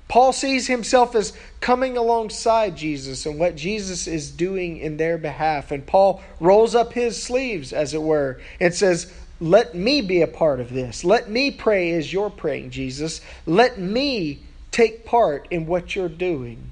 Paul 0.07 0.31
sees 0.31 0.67
himself 0.67 1.15
as 1.15 1.34
coming 1.60 1.98
alongside 1.98 2.77
Jesus 2.77 3.25
and 3.25 3.39
what 3.39 3.55
Jesus 3.55 4.07
is 4.07 4.29
doing 4.29 4.77
in 4.77 4.98
their 4.98 5.17
behalf. 5.17 5.72
And 5.72 5.86
Paul 5.86 6.22
rolls 6.39 6.75
up 6.75 6.93
his 6.93 7.22
sleeves, 7.22 7.74
as 7.74 7.96
it 7.96 8.01
were, 8.01 8.39
and 8.60 8.74
says, 8.74 9.12
Let 9.41 9.74
me 9.74 10.01
be 10.01 10.22
a 10.22 10.27
part 10.27 10.60
of 10.60 10.72
this. 10.72 11.03
Let 11.03 11.29
me 11.29 11.50
pray 11.50 11.93
as 11.93 12.13
you're 12.13 12.29
praying, 12.29 12.69
Jesus. 12.69 13.22
Let 13.48 13.79
me 13.79 14.43
take 14.72 15.03
part 15.03 15.48
in 15.50 15.65
what 15.65 15.96
you're 15.96 16.07
doing. 16.07 16.72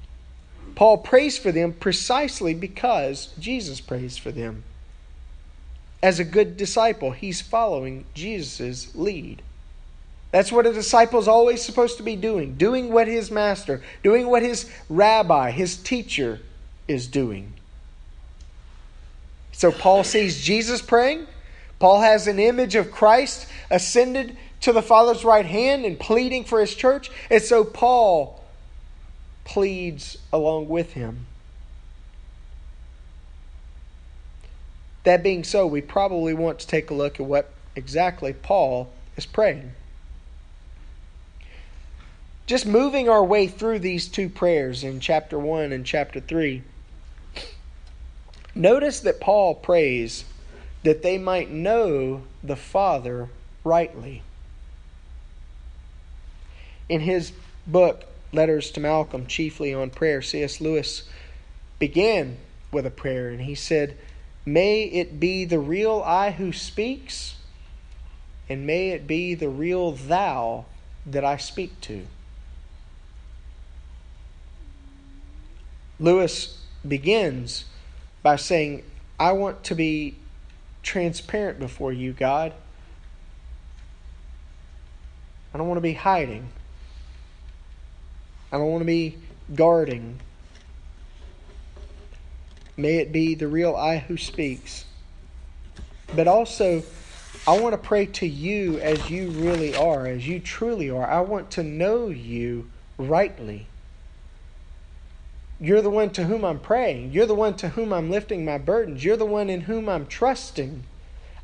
Paul 0.76 0.98
prays 0.98 1.36
for 1.36 1.50
them 1.50 1.72
precisely 1.72 2.54
because 2.54 3.34
Jesus 3.40 3.80
prays 3.80 4.16
for 4.16 4.30
them. 4.30 4.62
As 6.02 6.20
a 6.20 6.24
good 6.24 6.56
disciple, 6.56 7.10
he's 7.10 7.40
following 7.40 8.04
Jesus' 8.14 8.94
lead. 8.94 9.42
That's 10.30 10.52
what 10.52 10.66
a 10.66 10.72
disciple 10.72 11.18
is 11.18 11.28
always 11.28 11.62
supposed 11.62 11.96
to 11.96 12.02
be 12.02 12.14
doing 12.14 12.56
doing 12.56 12.92
what 12.92 13.08
his 13.08 13.30
master, 13.30 13.82
doing 14.02 14.28
what 14.28 14.42
his 14.42 14.70
rabbi, 14.90 15.50
his 15.50 15.76
teacher 15.76 16.40
is 16.86 17.06
doing. 17.06 17.54
So 19.52 19.72
Paul 19.72 20.04
sees 20.04 20.44
Jesus 20.44 20.82
praying. 20.82 21.26
Paul 21.78 22.02
has 22.02 22.26
an 22.26 22.38
image 22.38 22.74
of 22.74 22.90
Christ 22.90 23.48
ascended 23.70 24.36
to 24.60 24.72
the 24.72 24.82
Father's 24.82 25.24
right 25.24 25.46
hand 25.46 25.86
and 25.86 25.98
pleading 25.98 26.44
for 26.44 26.60
his 26.60 26.74
church. 26.74 27.10
And 27.30 27.42
so 27.42 27.64
Paul 27.64 28.42
pleads 29.46 30.18
along 30.30 30.68
with 30.68 30.92
him. 30.92 31.26
That 35.04 35.22
being 35.22 35.42
so, 35.42 35.66
we 35.66 35.80
probably 35.80 36.34
want 36.34 36.58
to 36.58 36.66
take 36.66 36.90
a 36.90 36.94
look 36.94 37.18
at 37.18 37.24
what 37.24 37.50
exactly 37.74 38.34
Paul 38.34 38.90
is 39.16 39.24
praying 39.24 39.72
just 42.46 42.64
moving 42.64 43.08
our 43.08 43.24
way 43.24 43.48
through 43.48 43.80
these 43.80 44.08
two 44.08 44.28
prayers 44.28 44.84
in 44.84 45.00
chapter 45.00 45.38
1 45.38 45.72
and 45.72 45.84
chapter 45.84 46.20
3, 46.20 46.62
notice 48.54 49.00
that 49.00 49.20
Paul 49.20 49.54
prays 49.54 50.24
that 50.84 51.02
they 51.02 51.18
might 51.18 51.50
know 51.50 52.22
the 52.44 52.56
Father 52.56 53.28
rightly. 53.64 54.22
In 56.88 57.00
his 57.00 57.32
book, 57.66 58.04
Letters 58.36 58.70
to 58.72 58.80
Malcolm, 58.80 59.26
chiefly 59.26 59.72
on 59.72 59.88
prayer, 59.88 60.20
C.S. 60.20 60.60
Lewis 60.60 61.08
began 61.78 62.36
with 62.70 62.84
a 62.84 62.90
prayer, 62.90 63.30
and 63.30 63.40
he 63.40 63.54
said, 63.54 63.96
May 64.44 64.84
it 64.84 65.18
be 65.18 65.46
the 65.46 65.58
real 65.58 66.02
I 66.04 66.32
who 66.32 66.52
speaks, 66.52 67.36
and 68.46 68.66
may 68.66 68.90
it 68.90 69.06
be 69.06 69.34
the 69.34 69.48
real 69.48 69.92
thou 69.92 70.66
that 71.06 71.24
I 71.24 71.38
speak 71.38 71.80
to. 71.82 72.06
Lewis 75.98 76.62
begins 76.86 77.64
by 78.22 78.36
saying, 78.36 78.82
I 79.18 79.32
want 79.32 79.64
to 79.64 79.74
be 79.74 80.16
transparent 80.82 81.58
before 81.58 81.92
you, 81.92 82.12
God. 82.12 82.52
I 85.54 85.58
don't 85.58 85.68
want 85.68 85.78
to 85.78 85.82
be 85.82 85.94
hiding. 85.94 86.50
I 88.52 88.58
don't 88.58 88.70
want 88.70 88.82
to 88.82 88.86
be 88.86 89.18
guarding. 89.54 90.20
May 92.76 92.96
it 92.96 93.12
be 93.12 93.34
the 93.34 93.48
real 93.48 93.74
I 93.74 93.98
who 93.98 94.16
speaks. 94.16 94.84
But 96.14 96.28
also, 96.28 96.82
I 97.46 97.58
want 97.58 97.72
to 97.74 97.78
pray 97.78 98.06
to 98.06 98.26
you 98.26 98.78
as 98.78 99.10
you 99.10 99.30
really 99.30 99.74
are, 99.74 100.06
as 100.06 100.26
you 100.26 100.40
truly 100.40 100.90
are. 100.90 101.08
I 101.08 101.20
want 101.20 101.50
to 101.52 101.62
know 101.62 102.08
you 102.08 102.70
rightly. 102.98 103.66
You're 105.58 105.82
the 105.82 105.90
one 105.90 106.10
to 106.10 106.24
whom 106.24 106.44
I'm 106.44 106.58
praying. 106.58 107.12
You're 107.12 107.26
the 107.26 107.34
one 107.34 107.54
to 107.56 107.70
whom 107.70 107.92
I'm 107.92 108.10
lifting 108.10 108.44
my 108.44 108.58
burdens. 108.58 109.04
You're 109.04 109.16
the 109.16 109.24
one 109.24 109.48
in 109.48 109.62
whom 109.62 109.88
I'm 109.88 110.06
trusting. 110.06 110.82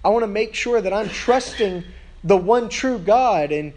I 0.04 0.08
want 0.10 0.22
to 0.22 0.28
make 0.28 0.54
sure 0.54 0.80
that 0.80 0.92
I'm 0.92 1.08
trusting 1.08 1.84
the 2.22 2.36
one 2.36 2.68
true 2.68 2.98
God 2.98 3.52
and 3.52 3.72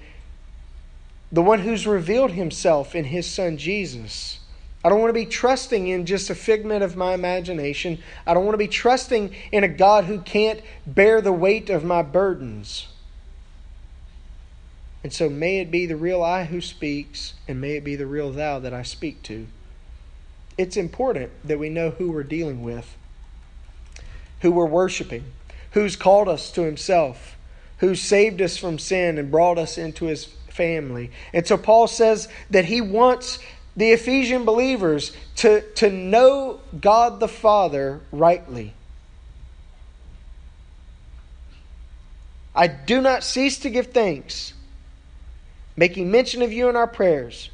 the 1.31 1.41
one 1.41 1.59
who's 1.59 1.87
revealed 1.87 2.31
himself 2.31 2.95
in 2.95 3.05
his 3.05 3.25
son 3.25 3.57
Jesus. 3.57 4.39
I 4.83 4.89
don't 4.89 4.99
want 4.99 5.09
to 5.09 5.19
be 5.19 5.25
trusting 5.25 5.87
in 5.87 6.05
just 6.05 6.29
a 6.29 6.35
figment 6.35 6.83
of 6.83 6.95
my 6.95 7.13
imagination. 7.13 7.99
I 8.27 8.33
don't 8.33 8.45
want 8.45 8.53
to 8.53 8.59
be 8.59 8.67
trusting 8.67 9.33
in 9.51 9.63
a 9.63 9.67
God 9.67 10.05
who 10.05 10.19
can't 10.21 10.61
bear 10.85 11.21
the 11.21 11.33
weight 11.33 11.69
of 11.69 11.83
my 11.83 12.03
burdens. 12.03 12.87
And 15.03 15.11
so 15.11 15.29
may 15.29 15.59
it 15.59 15.71
be 15.71 15.85
the 15.85 15.95
real 15.95 16.23
I 16.23 16.45
who 16.45 16.61
speaks, 16.61 17.33
and 17.47 17.59
may 17.59 17.77
it 17.77 17.83
be 17.83 17.95
the 17.95 18.07
real 18.07 18.31
thou 18.31 18.59
that 18.59 18.73
I 18.73 18.83
speak 18.83 19.23
to 19.23 19.47
it's 20.57 20.77
important 20.77 21.31
that 21.43 21.59
we 21.59 21.69
know 21.69 21.91
who 21.91 22.11
we're 22.11 22.23
dealing 22.23 22.63
with, 22.63 22.95
who 24.41 24.51
we're 24.51 24.65
worshiping, 24.65 25.25
who's 25.71 25.95
called 25.95 26.29
us 26.29 26.51
to 26.51 26.61
Himself, 26.61 27.35
who 27.79 27.95
saved 27.95 28.41
us 28.41 28.55
from 28.55 28.79
sin 28.79 29.17
and 29.17 29.31
brought 29.31 29.57
us 29.57 29.77
into 29.77 30.05
His 30.05 30.25
family. 30.55 31.11
And 31.33 31.45
so 31.45 31.57
Paul 31.57 31.87
says 31.87 32.29
that 32.49 32.65
he 32.65 32.81
wants 32.81 33.39
the 33.75 33.91
Ephesian 33.91 34.45
believers 34.45 35.11
to, 35.37 35.61
to 35.73 35.89
know 35.89 36.61
God 36.79 37.19
the 37.19 37.27
Father 37.27 38.01
rightly. 38.11 38.73
I 42.55 42.67
do 42.67 43.01
not 43.01 43.25
cease 43.25 43.59
to 43.59 43.69
give 43.69 43.87
thanks, 43.87 44.53
making 45.75 46.09
mention 46.09 46.41
of 46.41 46.53
you 46.53 46.69
in 46.69 46.77
our 46.77 46.87
prayers, 46.87 47.49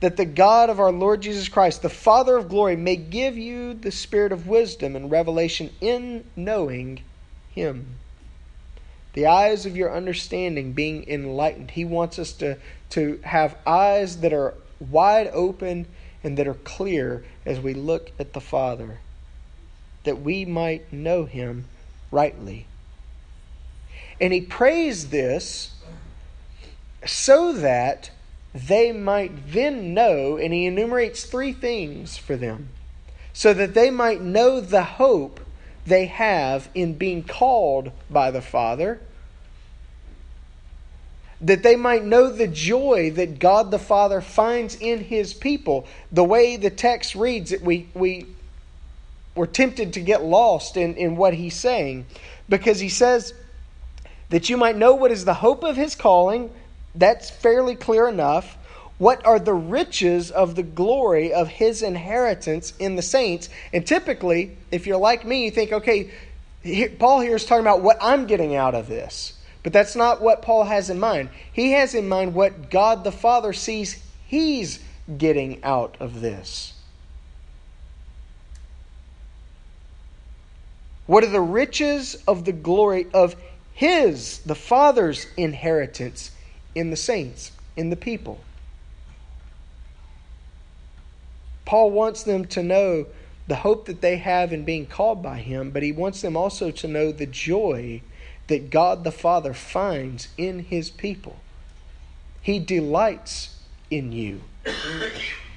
that 0.00 0.16
the 0.16 0.24
God 0.24 0.70
of 0.70 0.80
our 0.80 0.90
Lord 0.90 1.20
Jesus 1.20 1.50
Christ, 1.50 1.82
the 1.82 1.90
Father 1.90 2.38
of 2.38 2.48
glory, 2.48 2.74
may 2.74 2.96
give 2.96 3.36
you 3.36 3.74
the 3.74 3.92
spirit 3.92 4.32
of 4.32 4.46
wisdom 4.46 4.96
and 4.96 5.10
revelation 5.10 5.68
in 5.82 6.24
knowing 6.34 7.02
him. 7.50 7.99
The 9.12 9.26
eyes 9.26 9.66
of 9.66 9.76
your 9.76 9.94
understanding 9.94 10.72
being 10.72 11.08
enlightened. 11.08 11.72
He 11.72 11.84
wants 11.84 12.18
us 12.18 12.32
to, 12.34 12.56
to 12.90 13.20
have 13.24 13.56
eyes 13.66 14.18
that 14.18 14.32
are 14.32 14.54
wide 14.78 15.28
open 15.32 15.86
and 16.22 16.36
that 16.36 16.46
are 16.46 16.54
clear 16.54 17.24
as 17.44 17.60
we 17.60 17.74
look 17.74 18.12
at 18.18 18.32
the 18.32 18.40
Father, 18.40 18.98
that 20.04 20.20
we 20.20 20.44
might 20.44 20.92
know 20.92 21.24
him 21.24 21.66
rightly. 22.10 22.66
And 24.20 24.32
he 24.32 24.40
prays 24.42 25.08
this 25.08 25.72
so 27.06 27.52
that 27.52 28.10
they 28.54 28.92
might 28.92 29.52
then 29.52 29.94
know, 29.94 30.36
and 30.36 30.52
he 30.52 30.66
enumerates 30.66 31.24
three 31.24 31.52
things 31.52 32.16
for 32.16 32.36
them, 32.36 32.68
so 33.32 33.54
that 33.54 33.74
they 33.74 33.90
might 33.90 34.20
know 34.20 34.60
the 34.60 34.82
hope 34.82 35.39
they 35.90 36.06
have 36.06 36.70
in 36.74 36.94
being 36.94 37.22
called 37.22 37.92
by 38.08 38.30
the 38.30 38.40
Father, 38.40 39.00
that 41.42 41.62
they 41.62 41.76
might 41.76 42.04
know 42.04 42.30
the 42.30 42.48
joy 42.48 43.10
that 43.16 43.38
God 43.38 43.70
the 43.70 43.78
Father 43.78 44.20
finds 44.20 44.74
in 44.76 45.00
his 45.04 45.34
people. 45.34 45.86
The 46.10 46.24
way 46.24 46.56
the 46.56 46.70
text 46.70 47.14
reads 47.14 47.52
it, 47.52 47.62
we, 47.62 47.88
we 47.94 48.26
were 49.34 49.46
tempted 49.46 49.92
to 49.94 50.00
get 50.00 50.22
lost 50.22 50.76
in, 50.76 50.94
in 50.96 51.16
what 51.16 51.34
he's 51.34 51.58
saying 51.58 52.06
because 52.48 52.80
he 52.80 52.88
says 52.88 53.32
that 54.28 54.48
you 54.48 54.56
might 54.56 54.76
know 54.76 54.94
what 54.94 55.10
is 55.10 55.24
the 55.24 55.34
hope 55.34 55.64
of 55.64 55.76
his 55.76 55.94
calling. 55.94 56.50
That's 56.94 57.30
fairly 57.30 57.74
clear 57.74 58.08
enough. 58.08 58.56
What 59.00 59.24
are 59.24 59.38
the 59.38 59.54
riches 59.54 60.30
of 60.30 60.56
the 60.56 60.62
glory 60.62 61.32
of 61.32 61.48
his 61.48 61.80
inheritance 61.80 62.74
in 62.78 62.96
the 62.96 63.02
saints? 63.02 63.48
And 63.72 63.86
typically, 63.86 64.58
if 64.70 64.86
you're 64.86 64.98
like 64.98 65.24
me, 65.24 65.46
you 65.46 65.50
think, 65.50 65.72
okay, 65.72 66.10
Paul 66.98 67.20
here 67.20 67.36
is 67.36 67.46
talking 67.46 67.64
about 67.64 67.80
what 67.80 67.96
I'm 67.98 68.26
getting 68.26 68.54
out 68.54 68.74
of 68.74 68.88
this. 68.88 69.38
But 69.62 69.72
that's 69.72 69.96
not 69.96 70.20
what 70.20 70.42
Paul 70.42 70.64
has 70.64 70.90
in 70.90 71.00
mind. 71.00 71.30
He 71.50 71.72
has 71.72 71.94
in 71.94 72.10
mind 72.10 72.34
what 72.34 72.68
God 72.68 73.02
the 73.02 73.10
Father 73.10 73.54
sees 73.54 74.04
he's 74.26 74.80
getting 75.16 75.64
out 75.64 75.96
of 75.98 76.20
this. 76.20 76.74
What 81.06 81.24
are 81.24 81.30
the 81.30 81.40
riches 81.40 82.22
of 82.28 82.44
the 82.44 82.52
glory 82.52 83.06
of 83.14 83.34
his, 83.72 84.40
the 84.40 84.54
Father's 84.54 85.26
inheritance 85.38 86.32
in 86.74 86.90
the 86.90 86.96
saints, 86.96 87.52
in 87.78 87.88
the 87.88 87.96
people? 87.96 88.44
Paul 91.70 91.92
wants 91.92 92.24
them 92.24 92.46
to 92.46 92.64
know 92.64 93.06
the 93.46 93.54
hope 93.54 93.86
that 93.86 94.00
they 94.00 94.16
have 94.16 94.52
in 94.52 94.64
being 94.64 94.86
called 94.86 95.22
by 95.22 95.38
him, 95.38 95.70
but 95.70 95.84
he 95.84 95.92
wants 95.92 96.20
them 96.20 96.36
also 96.36 96.72
to 96.72 96.88
know 96.88 97.12
the 97.12 97.26
joy 97.26 98.02
that 98.48 98.70
God 98.70 99.04
the 99.04 99.12
Father 99.12 99.54
finds 99.54 100.26
in 100.36 100.64
his 100.64 100.90
people. 100.90 101.36
He 102.42 102.58
delights 102.58 103.54
in 103.88 104.10
you. 104.10 104.40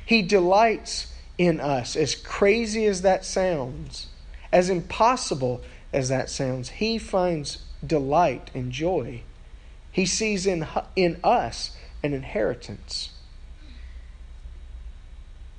he 0.05 0.22
delights 0.22 1.12
in 1.39 1.60
us. 1.60 1.96
As 1.96 2.13
crazy 2.13 2.86
as 2.86 3.01
that 3.01 3.25
sounds, 3.25 4.05
as 4.51 4.70
impossible 4.70 5.62
as 5.91 6.10
that 6.10 6.29
sounds, 6.29 6.70
he 6.70 7.00
finds 7.00 7.65
delight 7.84 8.51
and 8.53 8.72
joy. 8.72 9.24
He 9.92 10.05
sees 10.05 10.46
in, 10.46 10.68
in 10.96 11.20
us 11.24 11.75
an 12.03 12.14
inheritance 12.14 13.13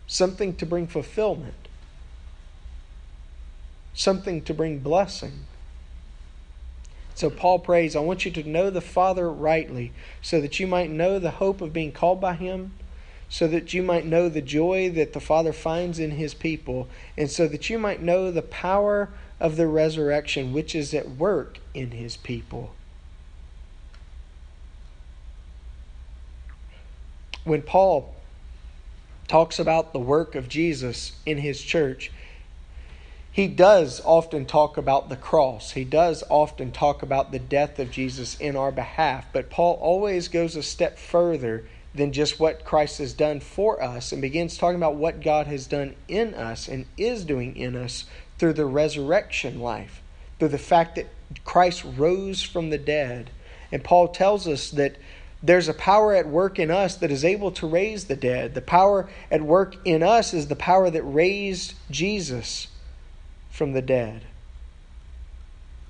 something 0.06 0.54
to 0.56 0.66
bring 0.66 0.86
fulfillment, 0.86 1.68
something 3.94 4.42
to 4.42 4.54
bring 4.54 4.78
blessing. 4.78 5.44
So 7.14 7.30
Paul 7.30 7.60
prays, 7.60 7.94
I 7.94 8.00
want 8.00 8.24
you 8.24 8.32
to 8.32 8.48
know 8.48 8.70
the 8.70 8.80
Father 8.80 9.30
rightly, 9.30 9.92
so 10.20 10.40
that 10.40 10.58
you 10.58 10.66
might 10.66 10.90
know 10.90 11.18
the 11.18 11.32
hope 11.32 11.60
of 11.60 11.72
being 11.72 11.92
called 11.92 12.20
by 12.20 12.34
Him, 12.34 12.74
so 13.28 13.46
that 13.46 13.72
you 13.72 13.82
might 13.82 14.04
know 14.04 14.28
the 14.28 14.42
joy 14.42 14.90
that 14.90 15.12
the 15.12 15.20
Father 15.20 15.52
finds 15.52 15.98
in 15.98 16.12
His 16.12 16.34
people, 16.34 16.88
and 17.16 17.30
so 17.30 17.46
that 17.46 17.70
you 17.70 17.78
might 17.78 18.02
know 18.02 18.30
the 18.30 18.42
power 18.42 19.10
of 19.38 19.56
the 19.56 19.66
resurrection 19.66 20.52
which 20.52 20.74
is 20.74 20.92
at 20.92 21.10
work 21.10 21.58
in 21.72 21.92
His 21.92 22.16
people. 22.16 22.74
When 27.44 27.62
Paul 27.62 28.14
talks 29.34 29.58
about 29.58 29.92
the 29.92 29.98
work 29.98 30.36
of 30.36 30.48
Jesus 30.48 31.10
in 31.26 31.38
his 31.38 31.60
church, 31.60 32.12
he 33.32 33.48
does 33.48 34.00
often 34.04 34.46
talk 34.46 34.76
about 34.76 35.08
the 35.08 35.16
cross. 35.16 35.72
He 35.72 35.82
does 35.82 36.22
often 36.30 36.70
talk 36.70 37.02
about 37.02 37.32
the 37.32 37.40
death 37.40 37.80
of 37.80 37.90
Jesus 37.90 38.36
in 38.36 38.54
our 38.54 38.70
behalf. 38.70 39.26
But 39.32 39.50
Paul 39.50 39.76
always 39.82 40.28
goes 40.28 40.54
a 40.54 40.62
step 40.62 41.00
further 41.00 41.66
than 41.92 42.12
just 42.12 42.38
what 42.38 42.64
Christ 42.64 42.98
has 42.98 43.12
done 43.12 43.40
for 43.40 43.82
us 43.82 44.12
and 44.12 44.22
begins 44.22 44.56
talking 44.56 44.76
about 44.76 44.94
what 44.94 45.20
God 45.20 45.48
has 45.48 45.66
done 45.66 45.96
in 46.06 46.34
us 46.34 46.68
and 46.68 46.86
is 46.96 47.24
doing 47.24 47.56
in 47.56 47.74
us 47.74 48.04
through 48.38 48.52
the 48.52 48.66
resurrection 48.66 49.58
life, 49.58 50.00
through 50.38 50.46
the 50.46 50.58
fact 50.58 50.94
that 50.94 51.08
Christ 51.44 51.84
rose 51.96 52.44
from 52.44 52.70
the 52.70 52.78
dead. 52.78 53.30
And 53.72 53.82
Paul 53.82 54.06
tells 54.06 54.46
us 54.46 54.70
that 54.70 54.94
there's 55.44 55.68
a 55.68 55.74
power 55.74 56.14
at 56.14 56.26
work 56.26 56.58
in 56.58 56.70
us 56.70 56.96
that 56.96 57.10
is 57.10 57.22
able 57.22 57.52
to 57.52 57.66
raise 57.66 58.06
the 58.06 58.16
dead. 58.16 58.54
The 58.54 58.62
power 58.62 59.10
at 59.30 59.42
work 59.42 59.76
in 59.84 60.02
us 60.02 60.32
is 60.32 60.48
the 60.48 60.56
power 60.56 60.88
that 60.88 61.02
raised 61.02 61.74
Jesus 61.90 62.68
from 63.50 63.72
the 63.72 63.82
dead. 63.82 64.22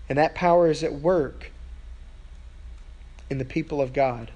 And 0.09 0.19
that 0.19 0.35
power 0.35 0.69
is 0.69 0.83
at 0.83 0.93
work 0.93 1.53
in 3.31 3.39
the 3.39 3.45
people 3.45 3.81
of 3.81 3.93
God. 3.93 4.33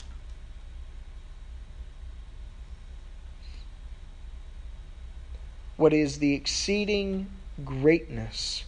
What 5.76 5.92
is 5.92 6.20
the 6.20 6.34
exceeding 6.34 7.26
greatness 7.64 8.64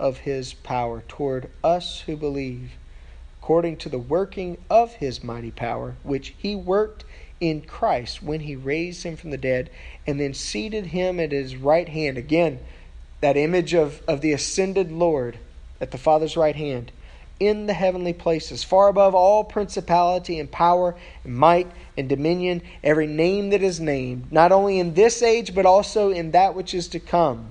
of 0.00 0.18
his 0.18 0.54
power 0.54 1.04
toward 1.06 1.50
us 1.62 2.00
who 2.00 2.16
believe? 2.16 2.72
According 3.44 3.76
to 3.76 3.90
the 3.90 3.98
working 3.98 4.56
of 4.70 4.94
his 4.94 5.22
mighty 5.22 5.50
power, 5.50 5.94
which 6.02 6.34
he 6.38 6.56
worked 6.56 7.04
in 7.40 7.60
Christ 7.60 8.22
when 8.22 8.40
he 8.40 8.56
raised 8.56 9.02
him 9.02 9.16
from 9.16 9.28
the 9.28 9.36
dead 9.36 9.68
and 10.06 10.18
then 10.18 10.32
seated 10.32 10.86
him 10.86 11.20
at 11.20 11.30
his 11.30 11.54
right 11.54 11.86
hand. 11.86 12.16
Again, 12.16 12.58
that 13.20 13.36
image 13.36 13.74
of, 13.74 14.00
of 14.08 14.22
the 14.22 14.32
ascended 14.32 14.90
Lord 14.90 15.36
at 15.78 15.90
the 15.90 15.98
Father's 15.98 16.38
right 16.38 16.56
hand 16.56 16.90
in 17.38 17.66
the 17.66 17.74
heavenly 17.74 18.14
places, 18.14 18.64
far 18.64 18.88
above 18.88 19.14
all 19.14 19.44
principality 19.44 20.40
and 20.40 20.50
power 20.50 20.96
and 21.22 21.36
might 21.36 21.70
and 21.98 22.08
dominion, 22.08 22.62
every 22.82 23.06
name 23.06 23.50
that 23.50 23.62
is 23.62 23.78
named, 23.78 24.32
not 24.32 24.52
only 24.52 24.78
in 24.78 24.94
this 24.94 25.20
age, 25.20 25.54
but 25.54 25.66
also 25.66 26.10
in 26.10 26.30
that 26.30 26.54
which 26.54 26.72
is 26.72 26.88
to 26.88 26.98
come. 26.98 27.50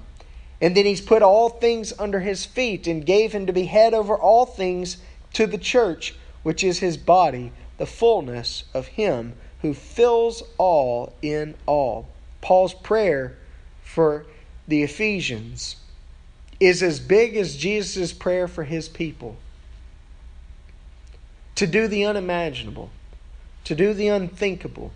And 0.60 0.76
then 0.76 0.86
he's 0.86 1.02
put 1.02 1.22
all 1.22 1.50
things 1.50 1.94
under 2.00 2.22
his 2.22 2.46
feet 2.46 2.88
and 2.88 3.06
gave 3.06 3.32
him 3.32 3.46
to 3.46 3.54
be 3.54 3.66
head 3.66 3.94
over 3.94 4.18
all 4.18 4.48
things 4.48 4.98
to 5.34 5.48
the 5.48 5.58
church, 5.58 6.16
which 6.44 6.64
is 6.64 6.80
his 6.80 6.98
body, 6.98 7.52
the 7.78 7.86
fullness 7.86 8.64
of 8.74 8.88
him 8.88 9.34
who 9.62 9.74
fills 9.74 10.44
all 10.58 11.14
in 11.22 11.56
all. 11.66 12.08
Paul's 12.42 12.74
prayer 12.74 13.38
for 13.84 14.26
the 14.68 14.84
Ephesians 14.84 15.78
is 16.60 16.84
as 16.84 17.00
big 17.00 17.36
as 17.36 17.58
Jesus' 17.58 18.14
prayer 18.14 18.48
for 18.48 18.64
his 18.64 18.88
people 18.88 19.38
to 21.56 21.68
do 21.68 21.88
the 21.88 22.06
unimaginable, 22.06 22.90
to 23.64 23.76
do 23.76 23.94
the 23.94 24.08
unthinkable. 24.08 24.92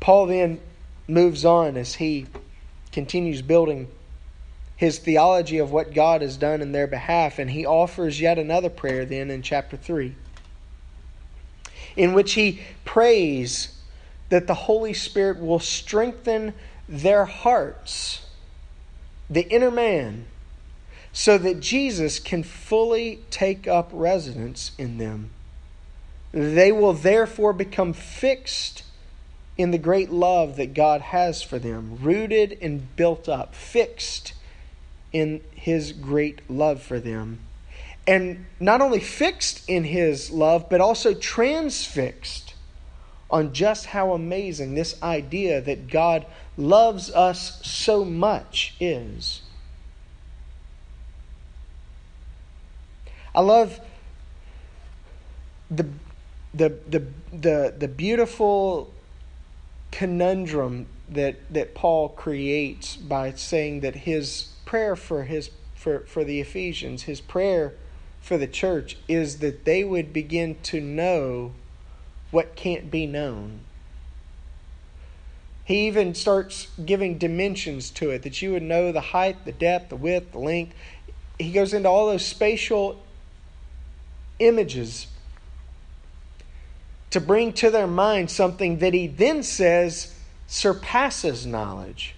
Paul 0.00 0.26
then 0.26 0.60
moves 1.08 1.44
on 1.44 1.76
as 1.76 1.94
he 1.94 2.26
continues 2.92 3.42
building 3.42 3.88
his 4.76 4.98
theology 4.98 5.58
of 5.58 5.72
what 5.72 5.94
God 5.94 6.20
has 6.20 6.36
done 6.36 6.60
in 6.60 6.72
their 6.72 6.86
behalf, 6.86 7.38
and 7.38 7.50
he 7.50 7.64
offers 7.64 8.20
yet 8.20 8.38
another 8.38 8.68
prayer 8.68 9.06
then 9.06 9.30
in 9.30 9.42
chapter 9.42 9.76
3, 9.76 10.14
in 11.96 12.12
which 12.12 12.34
he 12.34 12.60
prays 12.84 13.74
that 14.28 14.46
the 14.46 14.54
Holy 14.54 14.92
Spirit 14.92 15.40
will 15.40 15.58
strengthen 15.58 16.52
their 16.88 17.24
hearts, 17.24 18.26
the 19.30 19.48
inner 19.48 19.70
man, 19.70 20.26
so 21.12 21.38
that 21.38 21.60
Jesus 21.60 22.18
can 22.18 22.42
fully 22.42 23.20
take 23.30 23.66
up 23.66 23.88
residence 23.92 24.72
in 24.76 24.98
them. 24.98 25.30
They 26.32 26.70
will 26.70 26.92
therefore 26.92 27.54
become 27.54 27.94
fixed 27.94 28.82
in 29.56 29.70
the 29.70 29.78
great 29.78 30.10
love 30.10 30.56
that 30.56 30.74
God 30.74 31.00
has 31.00 31.42
for 31.42 31.58
them, 31.58 31.98
rooted 32.02 32.58
and 32.60 32.94
built 32.94 33.26
up, 33.26 33.54
fixed 33.54 34.34
in 35.12 35.40
his 35.54 35.92
great 35.92 36.48
love 36.50 36.82
for 36.82 37.00
them. 37.00 37.40
And 38.06 38.46
not 38.60 38.80
only 38.80 39.00
fixed 39.00 39.68
in 39.68 39.84
his 39.84 40.30
love, 40.30 40.68
but 40.70 40.80
also 40.80 41.12
transfixed 41.14 42.54
on 43.30 43.52
just 43.52 43.86
how 43.86 44.12
amazing 44.12 44.74
this 44.74 45.00
idea 45.02 45.60
that 45.60 45.88
God 45.88 46.24
loves 46.56 47.10
us 47.10 47.60
so 47.66 48.04
much 48.04 48.74
is. 48.78 49.42
I 53.34 53.40
love 53.40 53.80
the 55.70 55.86
the 56.54 56.70
the 56.88 57.06
the, 57.32 57.74
the 57.76 57.88
beautiful 57.88 58.92
conundrum 59.90 60.86
that 61.08 61.36
that 61.52 61.74
Paul 61.74 62.08
creates 62.10 62.96
by 62.96 63.32
saying 63.32 63.80
that 63.80 63.94
his 63.94 64.48
prayer 64.66 64.94
for 64.94 65.24
his 65.24 65.50
for, 65.74 66.00
for 66.00 66.24
the 66.24 66.40
Ephesians, 66.40 67.04
his 67.04 67.20
prayer 67.20 67.74
for 68.20 68.36
the 68.36 68.48
church 68.48 68.98
is 69.06 69.38
that 69.38 69.64
they 69.64 69.84
would 69.84 70.12
begin 70.12 70.56
to 70.64 70.80
know 70.80 71.52
what 72.32 72.56
can't 72.56 72.90
be 72.90 73.06
known. 73.06 73.60
He 75.64 75.86
even 75.86 76.14
starts 76.14 76.68
giving 76.84 77.18
dimensions 77.18 77.88
to 77.90 78.10
it 78.10 78.22
that 78.22 78.42
you 78.42 78.50
would 78.52 78.64
know 78.64 78.90
the 78.90 79.00
height, 79.00 79.44
the 79.44 79.52
depth, 79.52 79.90
the 79.90 79.96
width, 79.96 80.32
the 80.32 80.38
length. 80.38 80.74
He 81.38 81.52
goes 81.52 81.72
into 81.72 81.88
all 81.88 82.06
those 82.06 82.26
spatial 82.26 83.00
images 84.40 85.06
to 87.10 87.20
bring 87.20 87.52
to 87.52 87.70
their 87.70 87.86
mind 87.86 88.30
something 88.30 88.78
that 88.78 88.92
he 88.92 89.06
then 89.06 89.44
says 89.44 90.18
surpasses 90.48 91.46
knowledge. 91.46 92.15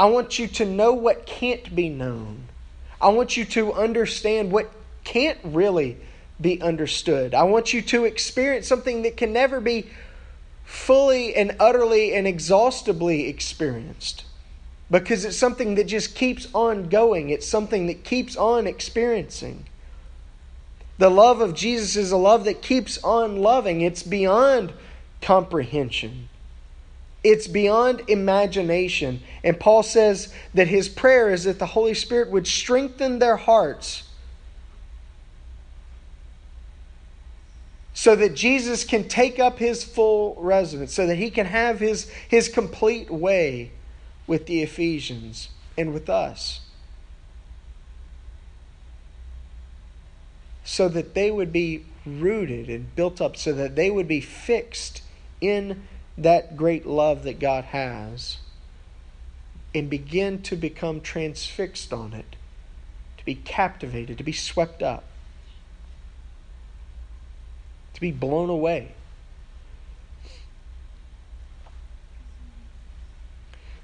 I 0.00 0.06
want 0.06 0.38
you 0.38 0.46
to 0.46 0.64
know 0.64 0.94
what 0.94 1.26
can't 1.26 1.76
be 1.76 1.90
known. 1.90 2.44
I 3.02 3.10
want 3.10 3.36
you 3.36 3.44
to 3.44 3.74
understand 3.74 4.50
what 4.50 4.70
can't 5.04 5.36
really 5.44 5.98
be 6.40 6.62
understood. 6.62 7.34
I 7.34 7.42
want 7.42 7.74
you 7.74 7.82
to 7.82 8.06
experience 8.06 8.66
something 8.66 9.02
that 9.02 9.18
can 9.18 9.34
never 9.34 9.60
be 9.60 9.90
fully 10.64 11.34
and 11.34 11.54
utterly 11.60 12.14
and 12.14 12.26
exhaustively 12.26 13.28
experienced 13.28 14.24
because 14.90 15.26
it's 15.26 15.36
something 15.36 15.74
that 15.74 15.84
just 15.84 16.14
keeps 16.14 16.48
on 16.54 16.88
going, 16.88 17.28
it's 17.28 17.46
something 17.46 17.86
that 17.88 18.02
keeps 18.02 18.38
on 18.38 18.66
experiencing. 18.66 19.66
The 20.96 21.10
love 21.10 21.42
of 21.42 21.52
Jesus 21.52 21.94
is 21.96 22.10
a 22.10 22.16
love 22.16 22.44
that 22.44 22.62
keeps 22.62 22.96
on 23.04 23.36
loving. 23.36 23.82
It's 23.82 24.02
beyond 24.02 24.72
comprehension. 25.20 26.29
It's 27.22 27.46
beyond 27.46 28.02
imagination. 28.08 29.22
And 29.44 29.58
Paul 29.60 29.82
says 29.82 30.32
that 30.54 30.68
his 30.68 30.88
prayer 30.88 31.30
is 31.30 31.44
that 31.44 31.58
the 31.58 31.66
Holy 31.66 31.94
Spirit 31.94 32.30
would 32.30 32.46
strengthen 32.46 33.18
their 33.18 33.36
hearts 33.36 34.04
so 37.92 38.16
that 38.16 38.34
Jesus 38.34 38.84
can 38.84 39.08
take 39.08 39.38
up 39.38 39.58
his 39.58 39.84
full 39.84 40.34
residence, 40.38 40.94
so 40.94 41.06
that 41.06 41.16
he 41.16 41.30
can 41.30 41.44
have 41.44 41.80
his, 41.80 42.08
his 42.28 42.48
complete 42.48 43.10
way 43.10 43.72
with 44.26 44.46
the 44.46 44.62
Ephesians 44.62 45.50
and 45.76 45.92
with 45.92 46.08
us. 46.08 46.60
so 50.70 50.88
that 50.88 51.14
they 51.14 51.32
would 51.32 51.52
be 51.52 51.84
rooted 52.06 52.68
and 52.68 52.94
built 52.94 53.20
up, 53.20 53.36
so 53.36 53.52
that 53.52 53.74
they 53.74 53.90
would 53.90 54.06
be 54.06 54.20
fixed 54.20 55.02
in 55.40 55.82
that 56.22 56.56
great 56.56 56.86
love 56.86 57.24
that 57.24 57.38
God 57.40 57.64
has 57.64 58.38
and 59.74 59.88
begin 59.88 60.42
to 60.42 60.56
become 60.56 61.00
transfixed 61.00 61.92
on 61.92 62.12
it, 62.12 62.36
to 63.16 63.24
be 63.24 63.34
captivated, 63.34 64.18
to 64.18 64.24
be 64.24 64.32
swept 64.32 64.82
up, 64.82 65.04
to 67.94 68.00
be 68.00 68.10
blown 68.10 68.50
away. 68.50 68.92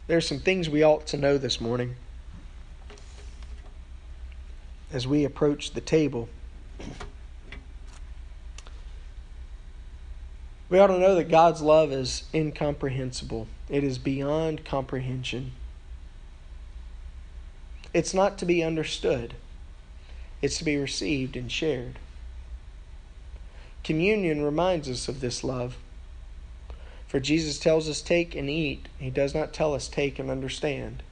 There 0.07 0.17
are 0.17 0.23
some 0.23 0.39
things 0.39 0.69
we 0.69 0.83
ought 0.83 1.07
to 1.09 1.17
know 1.17 1.39
this 1.39 1.61
morning 1.61 1.97
as 4.93 5.07
we 5.07 5.25
approach 5.25 5.73
the 5.73 5.81
table. 5.81 6.29
We 10.69 10.79
ought 10.79 10.89
to 10.89 10.99
know 10.99 11.15
that 11.15 11.29
God's 11.29 11.63
love 11.63 11.93
is 11.93 12.25
incomprehensible, 12.35 13.47
it 13.69 13.85
is 13.85 13.99
beyond 13.99 14.65
comprehension. 14.65 15.53
It's 17.95 18.13
not 18.13 18.37
to 18.39 18.47
be 18.47 18.63
understood, 18.63 19.35
it's 20.43 20.59
to 20.59 20.65
be 20.65 20.77
received 20.77 21.37
and 21.37 21.51
shared. 21.51 21.99
Communion 23.85 24.43
reminds 24.43 24.89
us 24.89 25.09
of 25.09 25.21
this 25.21 25.45
love. 25.45 25.77
For 27.07 27.21
Jesus 27.21 27.61
tells 27.61 27.89
us, 27.89 28.03
Take 28.03 28.35
and 28.35 28.51
eat. 28.51 28.89
He 28.99 29.11
does 29.11 29.33
not 29.33 29.53
tell 29.53 29.75
us, 29.75 29.87
Take 29.87 30.19
and 30.19 30.29
understand. 30.29 31.05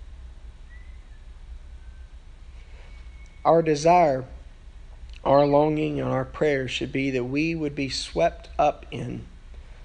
Our 3.45 3.63
desire 3.63 4.25
our 5.25 5.47
longing 5.47 6.01
and 6.01 6.11
our 6.11 6.25
prayer 6.25 6.69
should 6.69 6.93
be 6.93 7.11
that 7.11 7.25
we 7.25 7.55
would 7.55 7.75
be 7.75 7.89
swept 7.89 8.51
up 8.59 8.85
in, 8.91 9.25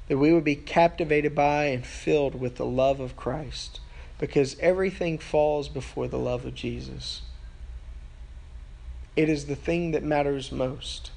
that 0.09 0.17
we 0.17 0.33
would 0.33 0.43
be 0.43 0.55
captivated 0.55 1.33
by 1.33 1.65
and 1.65 1.85
filled 1.85 2.35
with 2.35 2.57
the 2.57 2.65
love 2.65 2.99
of 2.99 3.15
Christ, 3.15 3.79
because 4.17 4.59
everything 4.59 5.17
falls 5.17 5.69
before 5.69 6.09
the 6.09 6.19
love 6.19 6.43
of 6.45 6.55
Jesus. 6.55 7.21
It 9.15 9.29
is 9.29 9.45
the 9.45 9.55
thing 9.55 9.91
that 9.91 10.03
matters 10.03 10.51
most. 10.51 11.11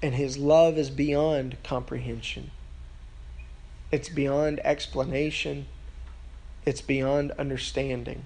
And 0.00 0.14
his 0.14 0.38
love 0.38 0.78
is 0.78 0.90
beyond 0.90 1.56
comprehension. 1.64 2.52
It's 3.90 4.08
beyond 4.08 4.60
explanation. 4.62 5.66
It's 6.64 6.80
beyond 6.80 7.32
understanding. 7.32 8.22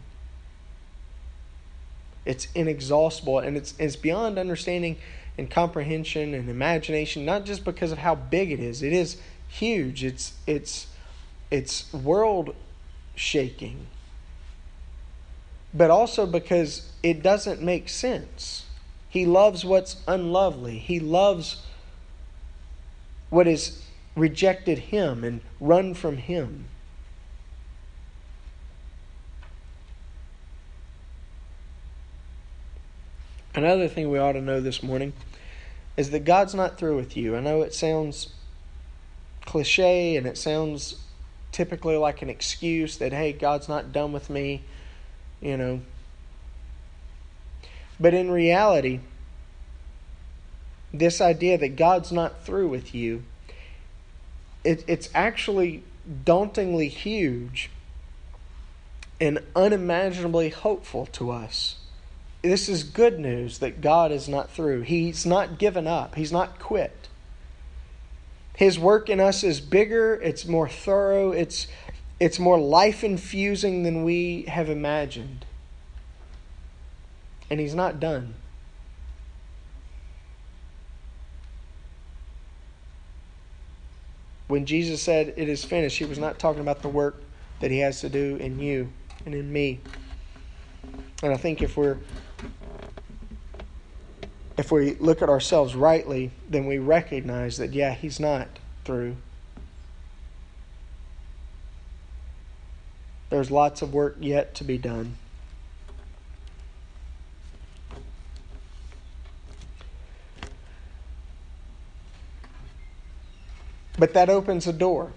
It's 2.25 2.49
inexhaustible 2.55 3.39
and 3.39 3.57
it's, 3.57 3.75
it's 3.79 3.97
beyond 3.97 4.39
understanding 4.39 4.99
and 5.39 5.51
comprehension 5.51 6.35
and 6.35 6.49
imagination, 6.49 7.25
not 7.25 7.45
just 7.45 7.65
because 7.65 7.93
of 7.93 7.99
how 7.99 8.15
big 8.15 8.51
it 8.51 8.61
is. 8.61 8.83
It 8.83 8.93
is 8.93 9.17
huge. 9.49 10.05
It's 10.05 10.35
it's 10.47 10.87
it's 11.51 11.93
world 11.93 12.55
shaking. 13.15 13.87
But 15.75 15.91
also 15.91 16.27
because 16.27 16.91
it 17.03 17.23
doesn't 17.23 17.63
make 17.63 17.89
sense. 17.89 18.67
He 19.09 19.27
loves 19.27 19.65
what's 19.65 19.97
unlovely. 20.07 20.79
He 20.79 21.01
loves 21.01 21.63
what 23.31 23.47
has 23.47 23.83
rejected 24.15 24.79
him 24.79 25.25
and 25.25 25.41
run 25.61 25.95
from 25.95 26.19
him. 26.19 26.67
Another 33.55 33.87
thing 33.87 34.11
we 34.11 34.19
ought 34.19 34.33
to 34.33 34.41
know 34.41 34.61
this 34.61 34.83
morning 34.83 35.13
is 35.97 36.11
that 36.11 36.25
God's 36.25 36.55
not 36.55 36.79
through 36.79 36.97
with 36.97 37.17
you. 37.17 37.37
I 37.37 37.41
know 37.41 37.61
it 37.61 37.75
sounds 37.75 38.33
cliche 39.45 40.17
and 40.17 40.27
it 40.27 40.39
sounds 40.39 40.97
typically 41.51 41.97
like 41.97 42.23
an 42.23 42.31
excuse 42.31 42.97
that, 42.97 43.13
hey, 43.13 43.33
God's 43.33 43.69
not 43.69 43.93
done 43.93 44.13
with 44.13 44.31
me, 44.31 44.63
you 45.43 45.59
know. 45.59 45.81
But 48.01 48.15
in 48.15 48.31
reality, 48.31 49.01
this 50.95 51.21
idea 51.21 51.59
that 51.59 51.77
God's 51.77 52.11
not 52.11 52.45
through 52.45 52.69
with 52.69 52.95
you, 52.95 53.23
it, 54.65 54.83
it's 54.87 55.11
actually 55.15 55.83
dauntingly 56.25 56.89
huge 56.89 57.71
and 59.21 59.41
unimaginably 59.55 60.49
hopeful 60.49 61.05
to 61.07 61.31
us 61.31 61.77
this 62.43 62.69
is 62.69 62.83
good 62.83 63.21
news 63.21 63.59
that 63.59 63.81
God 63.81 64.11
is 64.11 64.29
not 64.29 64.51
through. 64.51 64.83
He's 64.83 65.25
not 65.25 65.59
given 65.59 65.87
up, 65.87 66.17
He's 66.17 66.33
not 66.33 66.59
quit. 66.59 67.09
His 68.57 68.79
work 68.79 69.09
in 69.09 69.19
us 69.19 69.43
is 69.43 69.61
bigger, 69.61 70.15
it's 70.17 70.47
more 70.47 70.69
thorough, 70.69 71.31
it's, 71.31 71.69
it's 72.21 72.39
more 72.39 72.61
life 72.61 73.03
infusing 73.03 73.83
than 73.83 74.05
we 74.05 74.43
have 74.43 74.69
imagined. 74.69 75.47
And 77.49 77.61
He's 77.61 77.75
not 77.75 78.01
done. 78.01 78.35
When 84.49 84.67
Jesus 84.67 85.01
said, 85.01 85.33
It 85.37 85.49
is 85.49 85.65
finished, 85.65 85.99
He 85.99 86.05
was 86.05 86.19
not 86.19 86.39
talking 86.39 86.61
about 86.61 86.83
the 86.83 86.89
work 86.89 87.23
that 87.61 87.71
He 87.71 87.79
has 87.79 88.01
to 88.01 88.09
do 88.09 88.37
in 88.37 88.59
you 88.59 88.93
and 89.25 89.35
in 89.35 89.51
me. 89.53 89.81
And 91.23 91.33
I 91.33 91.37
think 91.37 91.63
if 91.63 91.77
we're 91.77 91.99
if 94.63 94.71
we 94.71 94.95
look 94.95 95.23
at 95.23 95.29
ourselves 95.29 95.75
rightly, 95.75 96.31
then 96.49 96.67
we 96.67 96.79
recognize 96.79 97.57
that, 97.57 97.73
yeah, 97.73 97.93
He's 97.95 98.21
not 98.21 98.47
through. 98.85 99.17
There's 103.29 103.51
lots 103.51 103.83
of 103.83 103.93
work 103.93 104.19
yet 104.21 104.55
to 104.55 104.63
be 104.63 104.79
done. 104.79 105.17
But 113.99 114.15
that 114.15 114.31
opens 114.31 114.69
a 114.69 114.73
door 114.73 115.11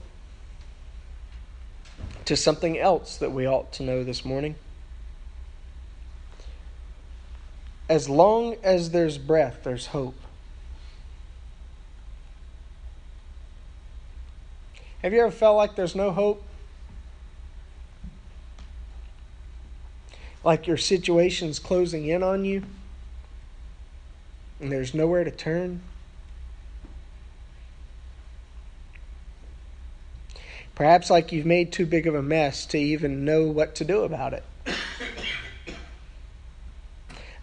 to 2.25 2.36
something 2.36 2.79
else 2.79 3.17
that 3.17 3.31
we 3.31 3.47
ought 3.47 3.71
to 3.73 3.84
know 3.84 4.03
this 4.03 4.25
morning. 4.25 4.55
As 7.88 8.10
long 8.10 8.56
as 8.63 8.89
there's 8.91 9.17
breath, 9.17 9.60
there's 9.63 9.88
hope. 9.88 10.15
Have 15.04 15.13
you 15.13 15.21
ever 15.21 15.32
felt 15.32 15.56
like 15.56 15.76
there's 15.76 15.95
no 15.95 16.12
hope? 16.12 16.43
Like 20.43 20.65
your 20.65 20.78
situation's 20.78 21.60
closing 21.60 22.08
in 22.08 22.24
on 22.24 22.43
you 22.43 22.63
and 24.60 24.71
there's 24.71 24.93
nowhere 24.95 25.24
to 25.24 25.32
turn? 25.32 25.82
Perhaps 30.74 31.10
like 31.10 31.32
you've 31.32 31.45
made 31.45 31.71
too 31.71 31.86
big 31.86 32.08
of 32.08 32.15
a 32.15 32.21
mess 32.21 32.65
to 32.67 32.78
even 32.78 33.24
know 33.24 33.43
what 33.43 33.76
to 33.76 33.86
do 33.86 34.02
about 34.02 34.34
it. 34.34 34.43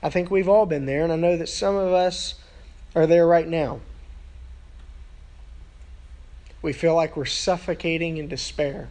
I 0.03 0.11
think 0.11 0.31
we've 0.31 0.49
all 0.49 0.67
been 0.67 0.87
there, 0.87 1.05
and 1.05 1.13
I 1.13 1.17
know 1.17 1.37
that 1.37 1.49
some 1.49 1.77
of 1.77 1.93
us 1.93 2.35
are 2.95 3.07
there 3.07 3.27
right 3.27 3.47
now. 3.47 3.81
We 6.61 6.73
feel 6.73 6.95
like 6.95 7.17
we're 7.17 7.25
suffocating 7.25 8.17
in 8.17 8.29
despair, 8.29 8.89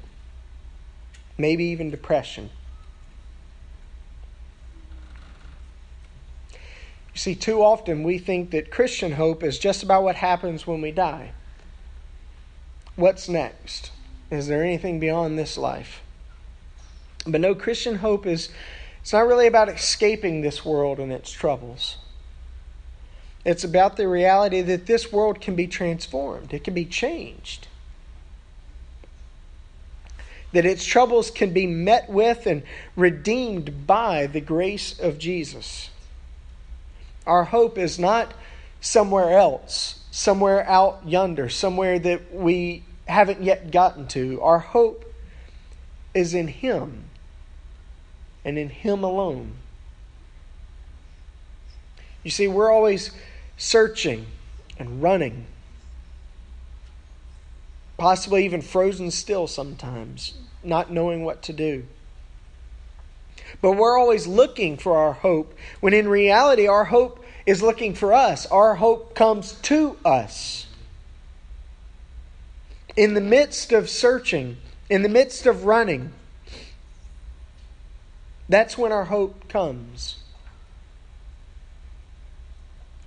maybe 1.37 1.65
even 1.65 1.89
depression. 1.89 2.49
You 7.13 7.19
see, 7.19 7.35
too 7.35 7.61
often 7.61 8.03
we 8.03 8.17
think 8.17 8.51
that 8.51 8.71
Christian 8.71 9.13
hope 9.13 9.43
is 9.43 9.59
just 9.59 9.83
about 9.83 10.03
what 10.03 10.15
happens 10.15 10.65
when 10.65 10.81
we 10.81 10.91
die. 10.91 11.33
What's 12.95 13.27
next? 13.27 13.91
Is 14.29 14.47
there 14.47 14.63
anything 14.63 14.99
beyond 14.99 15.37
this 15.37 15.57
life? 15.57 16.01
But 17.25 17.41
no, 17.41 17.53
Christian 17.53 17.95
hope 17.95 18.25
is 18.25 18.49
it's 19.01 19.13
not 19.13 19.27
really 19.27 19.47
about 19.47 19.69
escaping 19.69 20.41
this 20.41 20.63
world 20.63 20.99
and 20.99 21.11
its 21.11 21.31
troubles. 21.31 21.97
It's 23.43 23.63
about 23.63 23.97
the 23.97 24.07
reality 24.07 24.61
that 24.61 24.85
this 24.85 25.11
world 25.11 25.41
can 25.41 25.55
be 25.55 25.67
transformed, 25.67 26.53
it 26.53 26.63
can 26.63 26.73
be 26.73 26.85
changed. 26.85 27.67
That 30.53 30.65
its 30.65 30.85
troubles 30.85 31.31
can 31.31 31.53
be 31.53 31.65
met 31.65 32.09
with 32.09 32.45
and 32.45 32.63
redeemed 32.97 33.87
by 33.87 34.27
the 34.27 34.41
grace 34.41 34.99
of 34.99 35.17
Jesus. 35.17 35.89
Our 37.25 37.45
hope 37.45 37.77
is 37.77 37.97
not 37.97 38.33
somewhere 38.81 39.37
else, 39.37 40.03
somewhere 40.11 40.67
out 40.67 41.01
yonder, 41.05 41.47
somewhere 41.47 41.99
that 41.99 42.33
we 42.33 42.83
haven't 43.07 43.41
yet 43.41 43.71
gotten 43.71 44.07
to. 44.09 44.41
Our 44.41 44.59
hope 44.59 45.05
is 46.13 46.33
in 46.33 46.49
Him 46.49 47.05
and 48.43 48.57
in 48.57 48.69
Him 48.69 49.03
alone. 49.03 49.53
You 52.23 52.31
see, 52.31 52.47
we're 52.47 52.71
always 52.71 53.11
searching 53.57 54.27
and 54.77 55.01
running, 55.01 55.45
possibly 57.97 58.45
even 58.45 58.61
frozen 58.61 59.11
still 59.11 59.47
sometimes, 59.47 60.35
not 60.63 60.91
knowing 60.91 61.23
what 61.23 61.41
to 61.43 61.53
do. 61.53 61.85
But 63.61 63.73
we're 63.73 63.97
always 63.97 64.27
looking 64.27 64.77
for 64.77 64.97
our 64.97 65.13
hope, 65.13 65.53
when 65.79 65.93
in 65.93 66.07
reality, 66.07 66.67
our 66.67 66.85
hope 66.85 67.23
is 67.45 67.61
looking 67.61 67.93
for 67.93 68.13
us. 68.13 68.45
Our 68.47 68.75
hope 68.75 69.15
comes 69.15 69.53
to 69.63 69.97
us 70.05 70.67
in 72.95 73.13
the 73.13 73.21
midst 73.21 73.71
of 73.71 73.89
searching, 73.89 74.57
in 74.89 75.01
the 75.01 75.09
midst 75.09 75.45
of 75.45 75.65
running, 75.65 76.13
that's 78.51 78.77
when 78.77 78.91
our 78.91 79.05
hope 79.05 79.47
comes. 79.47 80.17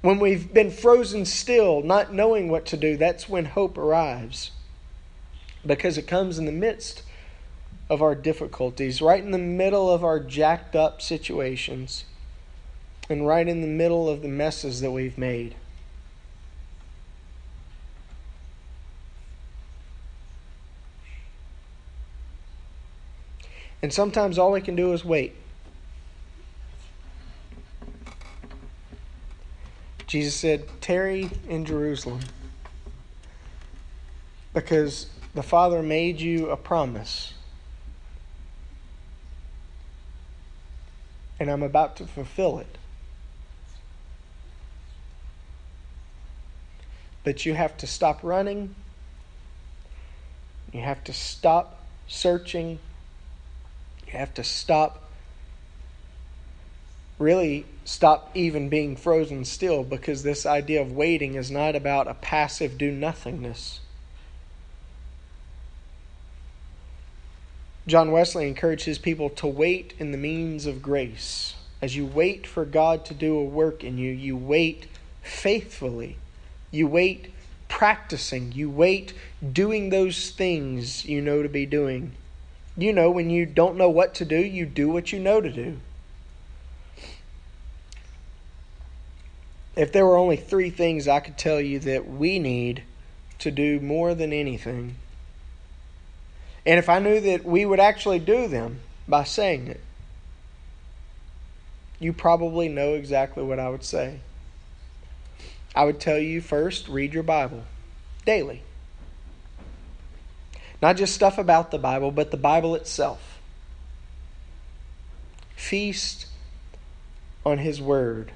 When 0.01 0.19
we've 0.19 0.53
been 0.53 0.71
frozen 0.71 1.25
still, 1.25 1.83
not 1.83 2.13
knowing 2.13 2.49
what 2.49 2.67
to 2.67 2.77
do, 2.77 2.97
that's 2.97 3.29
when 3.29 3.47
hope 3.47 3.79
arrives. 3.79 4.51
Because 5.67 5.97
it 5.97 6.07
comes 6.07 6.39
in 6.39 6.45
the 6.45 6.53
midst 6.53 7.03
of 7.89 8.03
our 8.03 8.15
difficulties, 8.15 9.01
right 9.01 9.23
in 9.23 9.31
the 9.31 9.39
middle 9.39 9.91
of 9.91 10.05
our 10.05 10.21
jacked 10.21 10.77
up 10.77 11.01
situations, 11.01 12.05
and 13.09 13.27
right 13.27 13.47
in 13.47 13.61
the 13.61 13.67
middle 13.67 14.09
of 14.09 14.23
the 14.23 14.29
messes 14.29 14.81
that 14.81 14.91
we've 14.91 15.19
made. 15.19 15.55
And 23.85 23.93
sometimes 23.93 24.39
all 24.39 24.51
we 24.51 24.63
can 24.63 24.77
do 24.77 24.95
is 24.95 25.05
wait. 25.05 25.37
Jesus 30.07 30.35
said, 30.35 30.67
Tarry 30.81 31.31
in 31.51 31.67
Jerusalem 31.67 32.21
because 34.55 35.09
the 35.35 35.43
Father 35.43 35.83
made 35.83 36.19
you 36.19 36.49
a 36.49 36.57
promise. 36.57 37.35
And 41.39 41.51
I'm 41.51 41.63
about 41.63 41.97
to 41.97 42.07
fulfill 42.07 42.61
it. 42.61 42.79
But 47.23 47.45
you 47.45 47.53
have 47.53 47.77
to 47.77 47.87
stop 47.87 48.21
running. 48.23 48.75
You 50.73 50.81
have 50.81 51.05
to 51.05 51.13
stop 51.13 51.85
searching 52.09 52.79
you 54.07 54.19
have 54.19 54.35
to 54.35 54.45
stop, 54.45 55.03
really 57.19 57.67
stop 57.85 58.31
even 58.35 58.69
being 58.69 58.97
frozen 58.97 59.45
still 59.45 59.85
because 59.85 60.23
this 60.23 60.47
idea 60.47 60.81
of 60.81 60.93
waiting 60.93 61.35
is 61.35 61.51
not 61.51 61.77
about 61.77 62.09
a 62.09 62.15
passive 62.15 62.79
do 62.79 62.91
nothingness. 62.91 63.81
John 67.87 68.13
Wesley 68.13 68.49
encouraged 68.49 68.87
his 68.87 68.99
people 68.99 69.29
to 69.31 69.47
wait 69.47 69.93
in 69.99 70.11
the 70.11 70.19
means 70.19 70.65
of 70.65 70.81
grace. 70.81 71.55
As 71.83 71.95
you 71.95 72.07
wait 72.07 72.47
for 72.47 72.65
God 72.65 73.05
to 73.07 73.15
do 73.15 73.37
a 73.37 73.45
work 73.45 73.85
in 73.85 73.99
you, 73.99 74.11
you 74.11 74.37
wait 74.37 74.87
faithfully. 75.23 76.17
You 76.71 76.87
wait 76.87 77.31
practicing. 77.69 78.53
You 78.53 78.71
wait 78.71 79.13
doing 79.53 79.91
those 79.91 80.31
things 80.31 81.05
you 81.05 81.21
know 81.21 81.43
to 81.43 81.49
be 81.49 81.67
doing. 81.67 82.13
You 82.77 82.93
know, 82.93 83.11
when 83.11 83.31
you 83.31 83.47
don't 83.47 83.77
know 83.77 83.89
what 83.89 84.15
to 84.15 84.25
do, 84.25 84.37
you 84.37 84.67
do 84.67 84.89
what 84.89 85.13
you 85.13 85.21
know 85.21 85.41
to 85.41 85.51
do. 85.51 85.79
If 89.77 89.93
there 89.93 90.07
were 90.07 90.17
only 90.17 90.37
three 90.37 90.71
things 90.71 91.09
I 91.09 91.21
could 91.21 91.39
tell 91.39 91.61
you 91.61 91.79
that 91.81 92.09
we 92.09 92.39
need 92.39 92.83
to 93.41 93.51
do 93.51 93.81
more 93.81 94.15
than 94.15 94.33
anything, 94.33 94.97
and 96.67 96.79
if 96.79 96.89
I 96.89 96.99
knew 96.99 97.21
that 97.21 97.45
we 97.45 97.67
would 97.67 97.81
actually 97.81 98.19
do 98.19 98.49
them 98.49 98.81
by 99.07 99.25
saying 99.25 99.67
it, 99.67 99.81
you 101.99 102.13
probably 102.13 102.69
know 102.69 102.95
exactly 102.95 103.43
what 103.43 103.59
I 103.59 103.69
would 103.69 103.85
say. 103.85 104.21
I 105.75 105.85
would 105.85 106.01
tell 106.01 106.19
you 106.19 106.41
first, 106.41 106.89
read 106.89 107.13
your 107.13 107.23
Bible 107.23 107.65
daily. 108.25 108.63
Not 110.85 110.99
just 110.99 111.15
stuff 111.15 111.39
about 111.39 111.71
the 111.71 111.79
Bible, 111.79 112.11
but 112.11 112.31
the 112.31 112.37
Bible 112.37 112.75
itself. 112.75 113.41
Feast 115.57 116.27
on 117.43 117.57
His 117.57 117.81
Word 117.81 118.33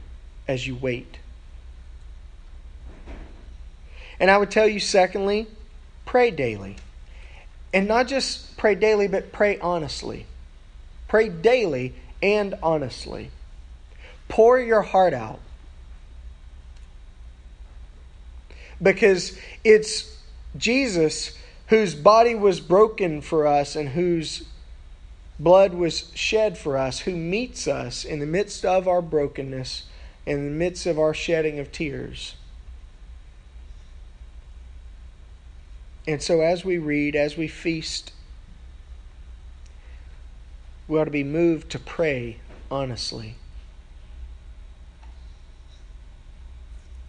as 0.49 0.67
you 0.67 0.75
wait. 0.75 1.19
And 4.19 4.31
I 4.31 4.39
would 4.39 4.51
tell 4.51 4.67
you, 4.67 4.81
secondly, 4.81 5.47
pray 6.07 6.31
daily. 6.31 6.77
And 7.75 7.87
not 7.87 8.09
just 8.09 8.57
pray 8.57 8.75
daily, 8.75 9.09
but 9.09 9.31
pray 9.31 9.59
honestly. 9.59 10.25
Pray 11.07 11.29
daily 11.29 11.97
and 12.23 12.55
honestly. 12.63 13.31
Pour 14.29 14.59
your 14.59 14.81
heart 14.81 15.13
out. 15.13 15.41
Because 18.81 19.39
it's 19.65 20.17
Jesus 20.57 21.38
whose 21.69 21.95
body 21.95 22.35
was 22.35 22.61
broken 22.61 23.21
for 23.21 23.47
us 23.47 23.77
and 23.77 23.91
whose 23.91 24.45
blood 25.39 25.75
was 25.75 26.11
shed 26.15 26.59
for 26.59 26.77
us, 26.77 27.01
who 27.01 27.15
meets 27.15 27.69
us 27.69 28.05
in 28.05 28.19
the 28.19 28.27
midst 28.27 28.65
of 28.65 28.89
our 28.89 29.03
brokenness, 29.03 29.85
in 30.27 30.45
the 30.47 30.51
midst 30.51 30.87
of 30.87 30.99
our 30.99 31.15
shedding 31.15 31.59
of 31.59 31.71
tears. 31.71 32.35
And 36.07 36.23
so, 36.23 36.41
as 36.41 36.65
we 36.65 36.79
read, 36.79 37.15
as 37.15 37.37
we 37.37 37.49
feast, 37.49 38.13
we 40.89 40.99
ought 40.99 41.05
to 41.05 41.11
be 41.11 41.25
moved 41.25 41.71
to 41.73 41.79
pray 41.79 42.39
honestly. 42.71 43.35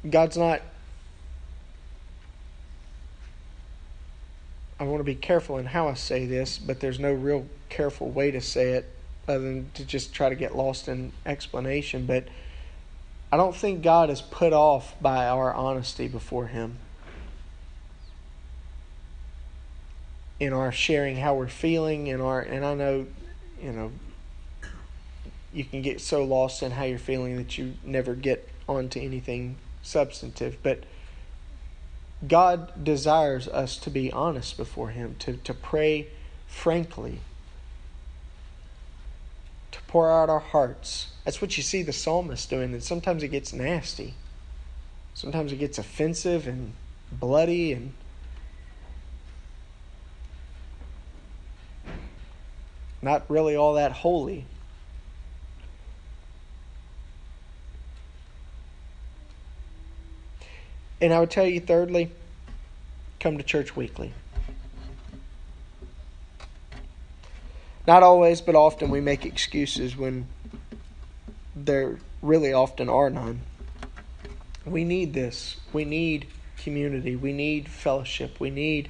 God's 0.10 0.38
not 0.38 0.62
I 4.80 4.86
want 4.86 5.02
to 5.02 5.04
be 5.04 5.16
careful 5.16 5.58
in 5.58 5.66
how 5.66 5.90
I 5.90 5.94
say 5.94 6.26
this, 6.26 6.58
but 6.58 6.80
there's 6.80 7.00
no 7.00 7.12
real 7.12 7.46
careful 7.68 8.10
way 8.10 8.32
to 8.32 8.40
say 8.40 8.72
it 8.72 8.90
other 9.28 9.44
than 9.44 9.72
to 9.74 9.84
just 9.84 10.14
try 10.14 10.30
to 10.30 10.36
get 10.36 10.56
lost 10.56 10.88
in 10.88 11.12
explanation. 11.26 12.06
But 12.06 12.28
I 13.32 13.38
don't 13.38 13.56
think 13.56 13.84
God 13.84 14.10
is 14.10 14.22
put 14.22 14.54
off 14.54 15.00
by 15.02 15.28
our 15.28 15.54
honesty 15.54 16.08
before 16.08 16.48
Him. 16.48 16.78
In 20.40 20.54
our 20.54 20.72
sharing 20.72 21.18
how 21.18 21.36
we're 21.36 21.50
feeling, 21.50 22.08
in 22.08 22.22
our 22.22 22.40
and 22.40 22.66
I 22.66 22.74
know, 22.74 23.06
you 23.62 23.72
know, 23.74 23.92
you 25.52 25.66
can 25.66 25.82
get 25.82 26.00
so 26.00 26.24
lost 26.24 26.64
in 26.64 26.72
how 26.72 26.84
you're 26.84 26.98
feeling 26.98 27.36
that 27.36 27.58
you 27.58 27.74
never 27.84 28.16
get 28.16 28.48
onto 28.68 29.02
anything 29.02 29.58
substantive. 29.82 30.58
But 30.64 30.84
God 32.28 32.84
desires 32.84 33.48
us 33.48 33.78
to 33.78 33.90
be 33.90 34.12
honest 34.12 34.58
before 34.58 34.90
Him, 34.90 35.16
to, 35.20 35.38
to 35.38 35.54
pray 35.54 36.08
frankly, 36.48 37.20
to 39.72 39.80
pour 39.88 40.12
out 40.12 40.30
our 40.30 40.40
hearts. 40.40 41.12
That's 41.24 41.42
what 41.42 41.56
you 41.56 41.64
see 41.64 41.84
the 41.84 41.94
psalmist 41.94 42.50
doing, 42.50 42.74
and 42.74 42.84
sometimes 42.84 43.24
it 43.24 43.30
gets 43.30 43.54
nasty. 43.54 44.16
Sometimes 45.14 45.52
it 45.52 45.58
gets 45.58 45.78
offensive 45.78 46.48
and 46.48 46.74
bloody 47.12 47.72
and 47.72 47.94
not 53.02 53.30
really 53.30 53.56
all 53.56 53.76
that 53.76 53.92
holy. 53.92 54.46
And 61.02 61.14
I 61.14 61.20
would 61.20 61.32
tell 61.32 61.46
you, 61.46 61.60
thirdly, 61.60 62.12
come 63.20 63.38
to 63.38 63.44
church 63.44 63.76
weekly. 63.76 64.14
Not 67.88 68.04
always, 68.04 68.42
but 68.42 68.56
often 68.56 68.90
we 68.90 69.02
make 69.02 69.26
excuses 69.26 69.96
when 69.96 70.28
there 71.56 71.98
really 72.22 72.54
often 72.54 72.90
are 72.90 73.10
none. 73.10 73.42
We 74.66 74.84
need 74.84 75.14
this. 75.14 75.58
We 75.74 75.86
need 75.86 76.28
community. 76.58 77.16
We 77.16 77.34
need 77.34 77.70
fellowship. 77.70 78.40
We 78.40 78.50
need 78.50 78.90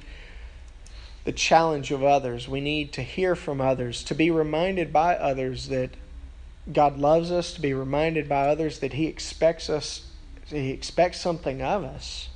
the 1.24 1.32
challenge 1.32 1.90
of 1.90 2.02
others. 2.02 2.48
We 2.48 2.60
need 2.60 2.92
to 2.94 3.02
hear 3.02 3.36
from 3.36 3.60
others, 3.60 4.02
to 4.04 4.14
be 4.14 4.30
reminded 4.30 4.92
by 4.92 5.14
others 5.16 5.68
that 5.68 5.90
God 6.72 6.98
loves 6.98 7.30
us, 7.30 7.52
to 7.54 7.60
be 7.60 7.72
reminded 7.72 8.28
by 8.28 8.48
others 8.48 8.80
that 8.80 8.94
He 8.94 9.06
expects 9.06 9.70
us 9.70 10.09
he 10.50 10.70
expects 10.70 11.20
something 11.20 11.62
of 11.62 11.84
us. 11.84 12.28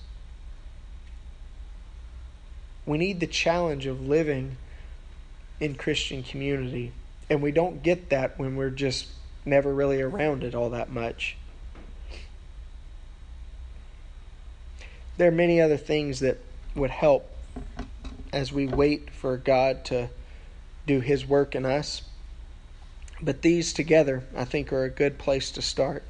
We 2.87 2.99
need 2.99 3.21
the 3.21 3.27
challenge 3.27 3.87
of 3.87 4.07
living 4.07 4.57
in 5.59 5.75
Christian 5.75 6.23
community, 6.23 6.93
and 7.31 7.43
we 7.43 7.53
don't 7.53 7.83
get 7.83 8.11
that 8.11 8.39
when 8.39 8.57
we're 8.57 8.71
just 8.71 9.09
never 9.45 9.73
really 9.73 10.01
around 10.01 10.45
it 10.45 10.55
all 10.55 10.71
that 10.71 10.91
much. 10.91 11.37
There 15.17 15.29
are 15.29 15.33
many 15.33 15.61
other 15.61 15.77
things 15.77 16.21
that 16.21 16.39
would 16.75 16.91
help 16.91 17.31
as 18.33 18.53
we 18.53 18.67
wait 18.67 19.11
for 19.11 19.37
God 19.37 19.85
to 19.87 20.11
do 20.87 21.01
His 21.01 21.27
work 21.27 21.55
in 21.55 21.65
us. 21.65 22.03
But 23.23 23.43
these 23.43 23.73
together, 23.73 24.25
I 24.37 24.45
think, 24.45 24.73
are 24.73 24.85
a 24.85 24.91
good 24.91 25.19
place 25.19 25.51
to 25.53 25.63
start. 25.63 26.03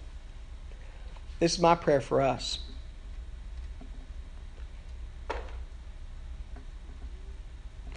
This 1.45 1.57
is 1.57 1.61
my 1.61 1.75
prayer 1.75 2.01
for 2.01 2.23
us. 2.23 2.59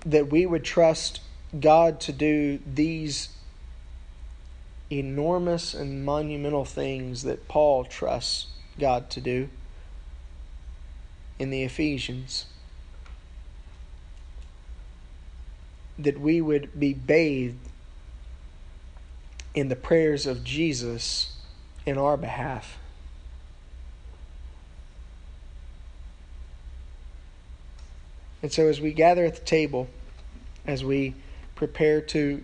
That 0.05 0.29
we 0.29 0.45
would 0.45 0.65
trust 0.65 1.21
God 1.57 2.01
to 2.01 2.11
do 2.11 2.59
these 2.67 3.29
enormous 4.91 5.73
and 5.73 6.03
monumental 6.03 6.65
things 6.65 7.23
that 7.23 7.47
Paul 7.47 7.85
trusts 7.85 8.47
God 8.77 9.09
to 9.11 9.21
do 9.21 9.47
in 11.39 11.49
the 11.49 11.63
Ephesians. 11.63 12.47
That 15.97 16.19
we 16.19 16.41
would 16.41 16.77
be 16.77 16.93
bathed 16.93 17.69
in 19.53 19.69
the 19.69 19.77
prayers 19.77 20.25
of 20.25 20.43
Jesus 20.43 21.37
in 21.85 21.97
our 21.97 22.17
behalf. 22.17 22.77
And 28.41 28.51
so, 28.51 28.67
as 28.67 28.79
we 28.79 28.93
gather 28.93 29.25
at 29.25 29.35
the 29.35 29.45
table, 29.45 29.87
as 30.65 30.83
we 30.83 31.15
prepare 31.55 32.01
to 32.01 32.43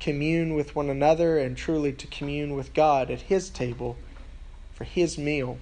commune 0.00 0.54
with 0.54 0.74
one 0.74 0.90
another 0.90 1.38
and 1.38 1.56
truly 1.56 1.92
to 1.92 2.06
commune 2.06 2.54
with 2.54 2.74
God 2.74 3.10
at 3.10 3.22
His 3.22 3.48
table 3.48 3.96
for 4.74 4.84
His 4.84 5.16
meal, 5.16 5.58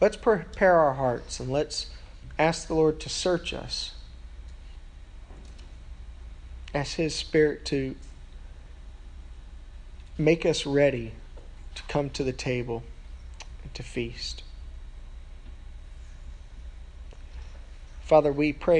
let's 0.00 0.16
prepare 0.16 0.78
our 0.78 0.94
hearts 0.94 1.38
and 1.38 1.50
let's 1.50 1.86
ask 2.38 2.66
the 2.66 2.74
Lord 2.74 3.00
to 3.00 3.08
search 3.08 3.54
us. 3.54 3.92
Ask 6.74 6.96
His 6.96 7.14
Spirit 7.14 7.64
to 7.66 7.94
make 10.18 10.46
us 10.46 10.64
ready 10.64 11.12
to 11.74 11.82
come 11.84 12.10
to 12.10 12.22
the 12.22 12.32
table 12.32 12.82
and 13.62 13.74
to 13.74 13.82
feast. 13.82 14.43
Father, 18.04 18.32
we 18.32 18.52
pray. 18.52 18.72